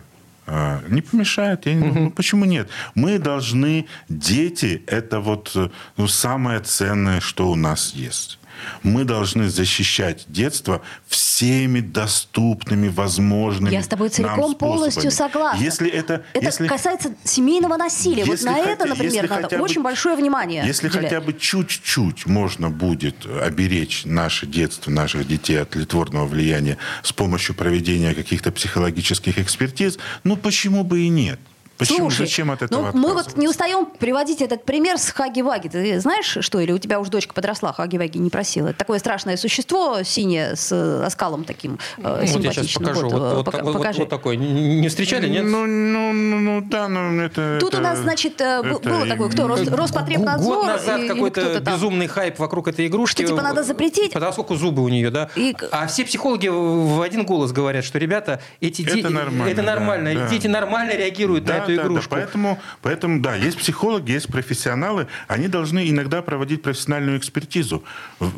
э, 0.47 0.79
не 0.89 1.01
помешает. 1.01 1.65
Я, 1.65 1.77
угу. 1.77 1.99
ну, 1.99 2.11
почему 2.11 2.45
нет? 2.45 2.69
Мы 2.95 3.19
должны... 3.19 3.85
Дети– 4.09 4.83
это 4.87 5.19
вот 5.19 5.55
ну, 5.97 6.07
самое 6.07 6.59
ценное, 6.59 7.19
что 7.19 7.49
у 7.49 7.55
нас 7.55 7.93
есть. 7.93 8.39
Мы 8.83 9.03
должны 9.03 9.49
защищать 9.49 10.25
детство 10.27 10.81
всеми 11.07 11.79
доступными, 11.79 12.87
возможными 12.87 13.73
Я 13.73 13.81
с 13.81 13.87
тобой 13.87 14.09
целиком 14.09 14.55
полностью 14.55 15.11
согласна. 15.11 15.63
Если 15.63 15.89
это, 15.89 16.23
это 16.33 16.45
если, 16.45 16.67
касается 16.67 17.15
семейного 17.23 17.77
насилия. 17.77 18.25
Вот 18.25 18.41
на 18.43 18.53
хотя, 18.53 18.69
это, 18.69 18.85
например, 18.85 19.29
надо 19.29 19.49
бы, 19.49 19.63
очень 19.63 19.81
большое 19.81 20.15
внимание. 20.15 20.63
Если 20.65 20.87
уделять. 20.87 21.05
хотя 21.05 21.21
бы 21.21 21.33
чуть-чуть 21.33 22.25
можно 22.25 22.69
будет 22.69 23.25
оберечь 23.25 24.03
наше 24.05 24.45
детство, 24.45 24.91
наших 24.91 25.27
детей 25.27 25.61
от 25.61 25.75
литворного 25.75 26.25
влияния 26.25 26.77
с 27.03 27.11
помощью 27.11 27.55
проведения 27.55 28.13
каких-то 28.13 28.51
психологических 28.51 29.39
экспертиз, 29.39 29.97
ну 30.23 30.37
почему 30.37 30.83
бы 30.83 31.01
и 31.01 31.09
нет? 31.09 31.39
Почему? 31.81 32.11
Слушай, 32.11 32.27
Зачем 32.27 32.51
от 32.51 32.61
этого 32.61 32.91
ну, 32.93 32.99
Мы 32.99 33.13
вот 33.13 33.35
не 33.37 33.47
устаем 33.47 33.85
приводить 33.85 34.41
этот 34.41 34.65
пример 34.65 34.99
с 34.99 35.09
Хаги-Ваги. 35.09 35.67
Ты 35.67 35.99
знаешь, 35.99 36.37
что? 36.39 36.59
Или 36.59 36.71
у 36.71 36.77
тебя 36.77 36.99
уже 36.99 37.09
дочка 37.09 37.33
подросла, 37.33 37.73
Хаги-Ваги 37.73 38.19
не 38.19 38.29
просила? 38.29 38.67
Это 38.67 38.77
такое 38.77 38.99
страшное 38.99 39.35
существо 39.35 40.03
синее 40.03 40.55
с 40.55 40.71
оскалом 41.03 41.43
таким 41.43 41.79
э, 41.97 42.25
вот 42.27 42.43
я 42.43 42.53
сейчас 42.53 42.73
покажу. 42.73 43.09
Вот, 43.09 43.13
вот, 43.13 43.21
вот, 43.21 43.63
вот, 43.63 43.75
вот, 43.75 43.97
вот 43.97 44.09
такой. 44.09 44.37
Не 44.37 44.87
встречали, 44.89 45.27
нет? 45.27 45.43
Ну, 45.43 45.65
ну, 45.65 46.13
ну, 46.13 46.39
ну 46.39 46.61
да, 46.61 46.87
ну 46.87 47.19
это... 47.19 47.57
Тут 47.59 47.73
это, 47.73 47.79
у 47.79 47.81
нас, 47.81 47.97
значит, 47.97 48.39
э, 48.41 48.61
это, 48.63 48.89
было 48.89 49.07
такое, 49.07 49.29
кто? 49.29 49.47
Рос, 49.47 49.67
Роспотребнадзор? 49.67 50.55
Год 50.55 50.65
назад 50.65 51.01
какой-то 51.07 51.59
безумный 51.61 52.07
хайп 52.07 52.37
вокруг 52.37 52.67
этой 52.67 52.85
игрушки. 52.85 53.23
Что, 53.23 53.33
типа, 53.33 53.41
надо 53.41 53.63
запретить? 53.63 54.13
Поскольку 54.13 54.55
зубы 54.55 54.83
у 54.83 54.89
нее, 54.89 55.09
да? 55.09 55.29
И... 55.35 55.55
А 55.71 55.87
все 55.87 56.05
психологи 56.05 56.47
в 56.47 57.01
один 57.01 57.25
голос 57.25 57.51
говорят, 57.51 57.83
что, 57.83 57.97
ребята, 57.97 58.39
эти 58.59 58.83
дети... 58.83 58.99
Это 58.99 59.09
нормально. 59.09 59.51
Это 59.51 59.61
нормально. 59.61 60.13
Да, 60.13 60.27
Дети 60.27 60.47
нормально 60.47 60.95
реагируют 60.95 61.43
да, 61.45 61.57
на 61.57 61.63
эту 61.63 61.70
да, 61.75 61.83
игрушку. 61.83 62.09
Да, 62.09 62.15
поэтому 62.17 62.61
Поэтому, 62.81 63.21
да, 63.21 63.35
есть 63.35 63.57
психологи, 63.57 64.11
есть 64.11 64.27
профессионалы, 64.27 65.07
они 65.27 65.47
должны 65.47 65.89
иногда 65.89 66.21
проводить 66.21 66.61
профессиональную 66.61 67.17
экспертизу. 67.17 67.83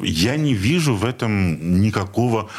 Я 0.01 0.35
не 0.35 0.53
вижу 0.53 0.95
в 0.95 1.05
этом 1.05 1.81
никакого, 1.81 2.49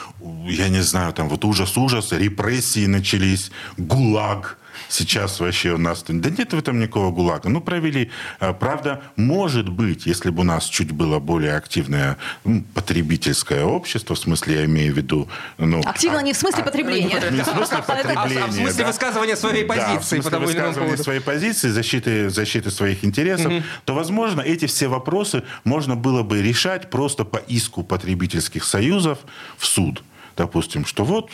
я 0.47 0.69
не 0.69 0.83
знаю, 0.83 1.13
там 1.13 1.29
вот 1.29 1.45
ужас-ужас, 1.45 2.13
репрессии 2.13 2.87
начались, 2.87 3.51
гулаг– 3.77 4.59
сейчас 4.89 5.41
вообще 5.41 5.73
у 5.73 5.79
нас... 5.79 6.05
Да 6.07 6.31
нет 6.31 6.53
в 6.53 6.59
этом 6.59 6.79
никакого 6.79 7.11
ГУЛАГа. 7.11 7.49
Ну, 7.49 7.61
провели. 7.61 8.11
А, 8.41 8.53
правда, 8.53 9.03
может 9.17 9.69
быть, 9.69 10.07
если 10.07 10.31
бы 10.31 10.41
у 10.41 10.45
нас 10.45 10.67
чуть 10.67 10.93
было 10.93 11.19
более 11.19 11.57
активное 11.57 12.17
ну, 12.45 12.65
потребительское 12.75 13.65
общество, 13.65 14.15
в 14.15 14.19
смысле, 14.19 14.55
я 14.55 14.65
имею 14.65 14.95
в 14.95 14.97
виду... 14.97 15.29
Ну, 15.59 15.81
Активно 15.85 16.19
а, 16.19 16.23
не 16.23 16.33
в 16.33 16.37
смысле 16.37 16.63
а, 16.63 16.65
потребления. 16.65 17.21
Не 17.31 17.43
в 17.43 17.47
смысле 17.47 17.79
потребления. 17.87 18.43
А 18.43 18.47
в 18.47 18.53
смысле 18.53 18.87
высказывания 18.87 19.37
своей 19.37 19.65
позиции. 19.65 19.95
Да, 19.95 20.01
в 20.01 20.05
смысле 20.05 20.39
высказывания 20.39 20.97
своей 20.97 21.21
позиции, 21.21 21.69
защиты, 21.69 22.31
защиты 22.31 22.71
своих 22.71 23.05
интересов, 23.05 23.53
то, 23.85 23.95
возможно, 23.95 24.41
эти 24.41 24.67
все 24.67 24.89
вопросы 24.89 25.43
можно 25.65 25.97
было 25.97 26.23
бы 26.23 26.43
решать 26.43 26.91
просто 26.91 27.25
по 27.25 27.39
иску 27.39 27.83
потребительских 27.83 28.65
союзов 28.65 29.19
в 29.57 29.67
суд. 29.67 30.03
Допустим, 30.37 30.85
что 30.85 31.05
вот 31.05 31.31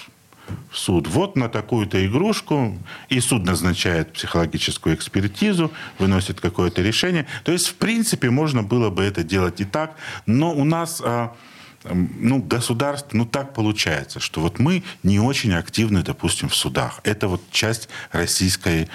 в 0.70 0.78
суд. 0.78 1.08
Вот 1.08 1.36
на 1.36 1.48
такую-то 1.48 2.04
игрушку, 2.06 2.78
и 3.08 3.20
суд 3.20 3.44
назначает 3.44 4.12
психологическую 4.12 4.94
экспертизу, 4.94 5.70
выносит 5.98 6.40
какое-то 6.40 6.82
решение. 6.82 7.26
То 7.44 7.52
есть, 7.52 7.68
в 7.68 7.74
принципе, 7.74 8.30
можно 8.30 8.62
было 8.62 8.90
бы 8.90 9.02
это 9.02 9.22
делать 9.22 9.60
и 9.60 9.64
так, 9.64 9.96
но 10.26 10.52
у 10.52 10.64
нас 10.64 11.00
а, 11.04 11.34
ну, 11.84 12.42
государство, 12.42 13.16
ну, 13.16 13.24
так 13.24 13.54
получается, 13.54 14.20
что 14.20 14.40
вот 14.40 14.58
мы 14.58 14.82
не 15.02 15.18
очень 15.18 15.54
активны, 15.54 16.02
допустим, 16.02 16.48
в 16.48 16.54
судах. 16.54 17.00
Это 17.04 17.28
вот 17.28 17.42
часть 17.50 17.88
российской 18.12 18.88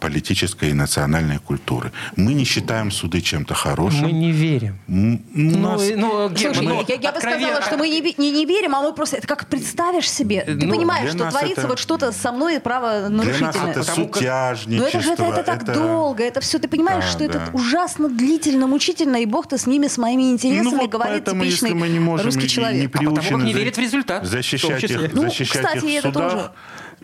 политической 0.00 0.70
и 0.70 0.72
национальной 0.72 1.38
культуры. 1.38 1.92
Мы 2.16 2.32
не 2.32 2.44
считаем 2.44 2.90
суды 2.90 3.20
чем-то 3.20 3.54
хорошим. 3.54 4.02
Мы 4.02 4.12
не 4.12 4.32
верим. 4.32 4.78
М- 4.88 5.22
ну, 5.34 5.58
нас... 5.58 5.82
ну, 5.96 6.30
Слушай, 6.34 6.66
ну, 6.66 6.84
я, 6.88 6.94
я 6.94 7.12
бы 7.12 7.20
сказала, 7.20 7.60
что 7.62 7.76
мы 7.76 7.88
не, 7.88 8.00
не, 8.00 8.30
не 8.30 8.46
верим, 8.46 8.74
а 8.74 8.80
мы 8.80 8.94
просто... 8.94 9.16
Это 9.16 9.26
как 9.26 9.46
представишь 9.48 10.10
себе. 10.10 10.42
Ты 10.46 10.54
ну, 10.54 10.74
понимаешь, 10.74 11.10
что 11.10 11.28
творится 11.30 11.60
это... 11.60 11.68
вот 11.68 11.78
что-то 11.78 12.12
со 12.12 12.32
мной 12.32 12.58
правонарушительное. 12.60 13.52
Для 13.52 13.62
нас 13.62 13.76
это 13.76 13.82
сутяжничество. 13.82 14.80
Но 14.80 14.88
это 14.88 15.00
же 15.00 15.12
это, 15.12 15.24
это 15.24 15.42
так 15.42 15.62
это... 15.62 15.74
долго. 15.74 16.24
Это 16.24 16.40
все, 16.40 16.58
ты 16.58 16.68
понимаешь, 16.68 17.04
да, 17.04 17.10
что 17.10 17.18
да. 17.18 17.24
это 17.24 17.50
ужасно 17.52 18.08
длительно, 18.08 18.66
мучительно, 18.66 19.16
и 19.16 19.26
Бог-то 19.26 19.58
с 19.58 19.66
ними, 19.66 19.88
с 19.88 19.98
моими 19.98 20.30
интересами, 20.30 20.64
ну, 20.64 20.78
вот 20.78 20.90
говорит 20.90 21.24
поэтому, 21.24 21.44
типичный 21.44 21.74
мы 21.74 21.88
не 21.88 22.00
можем 22.00 22.26
русский 22.26 22.48
человек. 22.48 22.80
Не 22.80 22.86
а 22.86 23.10
потому 23.10 23.16
как 23.16 23.46
не 23.46 23.52
верит 23.52 23.76
в 23.76 23.80
результат. 23.80 24.24
Защищать 24.24 24.84
их, 24.84 25.12
ну, 25.12 25.22
защищать 25.22 25.62
кстати, 25.64 25.84
их 25.84 26.00
в 26.00 26.06
судах. 26.06 26.32
Тоже 26.32 26.50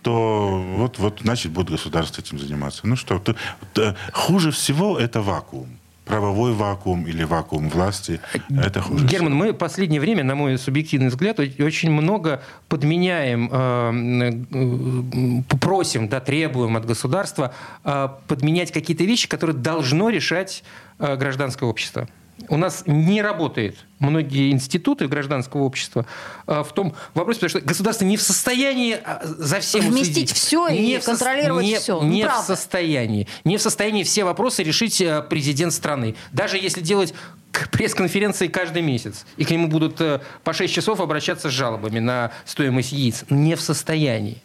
то 0.06 0.64
вот, 0.76 0.98
вот, 1.00 1.18
значит, 1.22 1.50
будет 1.50 1.68
государство 1.68 2.22
этим 2.22 2.38
заниматься. 2.38 2.86
Ну 2.86 2.94
что, 2.94 3.18
то, 3.18 3.34
то, 3.72 3.96
хуже 4.12 4.52
всего 4.52 4.96
это 4.96 5.20
вакуум 5.20 5.66
правовой 6.04 6.52
вакуум 6.52 7.08
или 7.08 7.24
вакуум 7.24 7.68
власти, 7.68 8.20
это 8.48 8.80
хуже. 8.80 9.04
Герман, 9.04 9.34
мы 9.34 9.50
в 9.50 9.56
последнее 9.56 10.00
время, 10.00 10.22
на 10.22 10.36
мой 10.36 10.56
субъективный 10.58 11.08
взгляд, 11.08 11.40
очень 11.40 11.90
много 11.90 12.40
подменяем, 12.68 13.50
э, 13.50 15.42
э, 15.50 15.56
просим, 15.58 16.06
да, 16.06 16.20
требуем 16.20 16.76
от 16.76 16.86
государства 16.86 17.52
э, 17.82 18.08
подменять 18.28 18.70
какие-то 18.70 19.02
вещи, 19.02 19.26
которые 19.26 19.56
должно 19.56 20.08
решать 20.08 20.62
гражданское 21.00 21.68
общество. 21.68 22.08
У 22.48 22.56
нас 22.56 22.82
не 22.86 23.22
работает 23.22 23.76
многие 23.98 24.52
институты 24.52 25.08
гражданского 25.08 25.62
общества 25.62 26.06
а, 26.46 26.62
в 26.62 26.72
том 26.72 26.94
вопросе, 27.14 27.40
потому 27.40 27.48
что 27.50 27.60
государство 27.60 28.04
не 28.04 28.16
в 28.16 28.22
состоянии 28.22 28.98
а, 29.02 29.20
за 29.24 29.60
всем 29.60 29.90
вместить 29.90 30.32
все 30.32 30.68
не 30.68 30.96
и 30.96 31.00
контролировать 31.00 31.64
не, 31.64 31.78
все. 31.78 32.02
Не 32.02 32.24
ну, 32.24 32.30
в 32.30 32.44
состоянии. 32.44 33.26
Не 33.44 33.56
в 33.56 33.62
состоянии 33.62 34.02
все 34.02 34.24
вопросы 34.24 34.62
решить 34.62 35.00
а, 35.00 35.22
президент 35.22 35.72
страны. 35.72 36.14
Даже 36.32 36.58
если 36.58 36.82
делать 36.82 37.14
пресс-конференции 37.70 38.48
каждый 38.48 38.82
месяц. 38.82 39.26
И 39.36 39.44
к 39.44 39.50
нему 39.50 39.68
будут 39.68 40.00
э, 40.00 40.20
по 40.44 40.52
6 40.52 40.72
часов 40.72 41.00
обращаться 41.00 41.50
с 41.50 41.52
жалобами 41.52 41.98
на 41.98 42.32
стоимость 42.44 42.92
яиц. 42.92 43.24
Не 43.30 43.54
в 43.54 43.60
состоянии. 43.60 44.42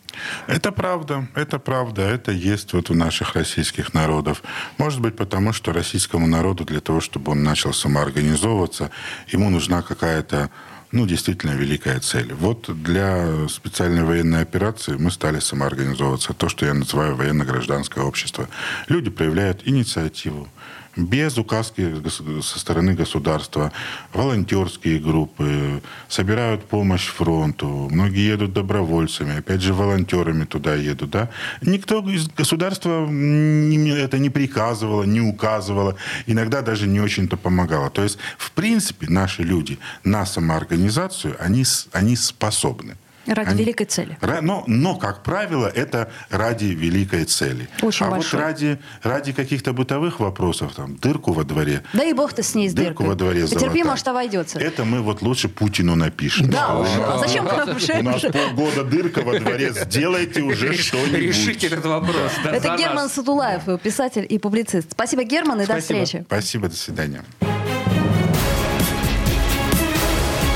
Это 0.48 0.72
правда, 0.72 1.28
это 1.36 1.60
правда, 1.60 2.02
это 2.02 2.32
есть 2.32 2.74
вот 2.74 2.90
у 2.90 2.94
наших 2.94 3.36
российских 3.36 3.94
народов. 3.94 4.44
Может 4.78 5.00
быть, 5.00 5.16
потому 5.16 5.54
что 5.54 5.74
российскому 5.74 6.28
народу 6.28 6.66
для 6.66 6.82
того, 6.82 7.00
чтобы 7.00 7.32
он 7.32 7.44
начал 7.44 7.74
самоорганизовываться, 7.74 8.92
ему 9.28 9.50
нужна 9.50 9.82
какая-то 9.82 10.50
ну, 10.92 11.06
действительно 11.06 11.52
великая 11.52 12.00
цель. 12.00 12.34
Вот 12.34 12.70
для 12.84 13.48
специальной 13.48 14.04
военной 14.04 14.42
операции 14.42 14.96
мы 14.96 15.10
стали 15.12 15.40
самоорганизовываться. 15.40 16.34
То, 16.34 16.50
что 16.50 16.66
я 16.66 16.74
называю 16.74 17.16
военно-гражданское 17.16 18.04
общество. 18.04 18.50
Люди 18.90 19.10
проявляют 19.10 19.62
инициативу, 19.66 20.50
без 20.96 21.38
указки 21.38 21.96
со 22.42 22.60
стороны 22.60 22.94
государства. 22.94 23.72
Волонтерские 24.14 25.00
группы 25.00 25.82
собирают 26.08 26.66
помощь 26.66 27.08
фронту. 27.08 27.90
Многие 27.92 28.28
едут 28.28 28.54
добровольцами, 28.54 29.38
опять 29.38 29.62
же, 29.62 29.74
волонтерами 29.74 30.46
туда 30.46 30.76
едут. 30.76 31.12
Да? 31.12 31.30
Никто 31.62 32.00
из 32.10 32.28
государства 32.28 33.04
это 33.04 34.20
не 34.20 34.30
приказывало, 34.30 35.04
не 35.04 35.22
указывало, 35.22 35.96
иногда 36.28 36.62
даже 36.62 36.88
не 36.88 37.00
очень-то 37.00 37.38
помогало. 37.38 37.90
То 37.90 38.04
есть, 38.04 38.18
в 38.38 38.52
принципе, 38.52 39.08
наши 39.08 39.44
люди 39.44 39.80
на 40.04 40.26
самоорганизацию, 40.26 41.36
они, 41.40 41.64
они 41.94 42.16
способны. 42.16 42.96
Ради 43.28 43.50
Они, 43.50 43.60
великой 43.62 43.86
цели. 43.86 44.18
Но, 44.42 44.64
но, 44.68 44.96
как 44.96 45.24
правило, 45.24 45.68
это 45.68 46.12
ради 46.30 46.66
великой 46.66 47.26
цели. 47.26 47.70
Очень 47.82 48.08
а 48.08 48.12
большой. 48.12 48.40
вот 48.40 48.46
ради, 48.46 48.80
ради 49.04 49.32
каких-то 49.32 49.74
бытовых 49.74 50.20
вопросов, 50.20 50.74
там, 50.76 50.96
дырку 50.96 51.34
во 51.34 51.44
дворе. 51.44 51.84
Да 51.94 52.04
и 52.04 52.14
бог-то 52.14 52.42
с 52.42 52.56
ней 52.56 52.70
с 52.70 52.74
дырку 52.74 53.04
дыркой. 53.04 53.08
во 53.08 53.16
дворе 53.16 53.48
Потерпи, 53.48 53.84
может, 53.84 54.08
обойдется. 54.08 54.60
Это 54.60 54.86
мы 54.86 55.02
вот 55.02 55.22
лучше 55.22 55.50
Путину 55.50 55.96
напишем. 55.96 56.50
Да, 56.50 56.80
уж. 56.80 56.88
А 56.98 57.20
зачем 57.20 57.48
У 57.48 58.04
нас 58.04 58.22
полгода 58.22 58.84
дырка 58.84 59.22
во 59.22 59.40
дворе. 59.40 59.72
Сделайте 59.74 60.42
уже 60.42 60.74
что-нибудь. 60.74 61.20
Решите 61.20 61.68
этот 61.68 61.86
вопрос. 61.86 62.32
Это 62.44 62.76
Герман 62.78 63.10
Сатулаев, 63.10 63.82
писатель 63.82 64.26
и 64.28 64.38
публицист. 64.40 64.92
Спасибо, 64.92 65.24
Герман, 65.24 65.62
и 65.62 65.66
до 65.66 65.80
встречи. 65.80 66.24
Спасибо, 66.28 66.68
до 66.68 66.76
свидания. 66.76 67.24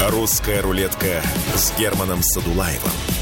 «Русская 0.10 0.62
рулетка» 0.62 1.24
с 1.56 1.76
Германом 1.80 2.22
Садулаевым 2.22 3.15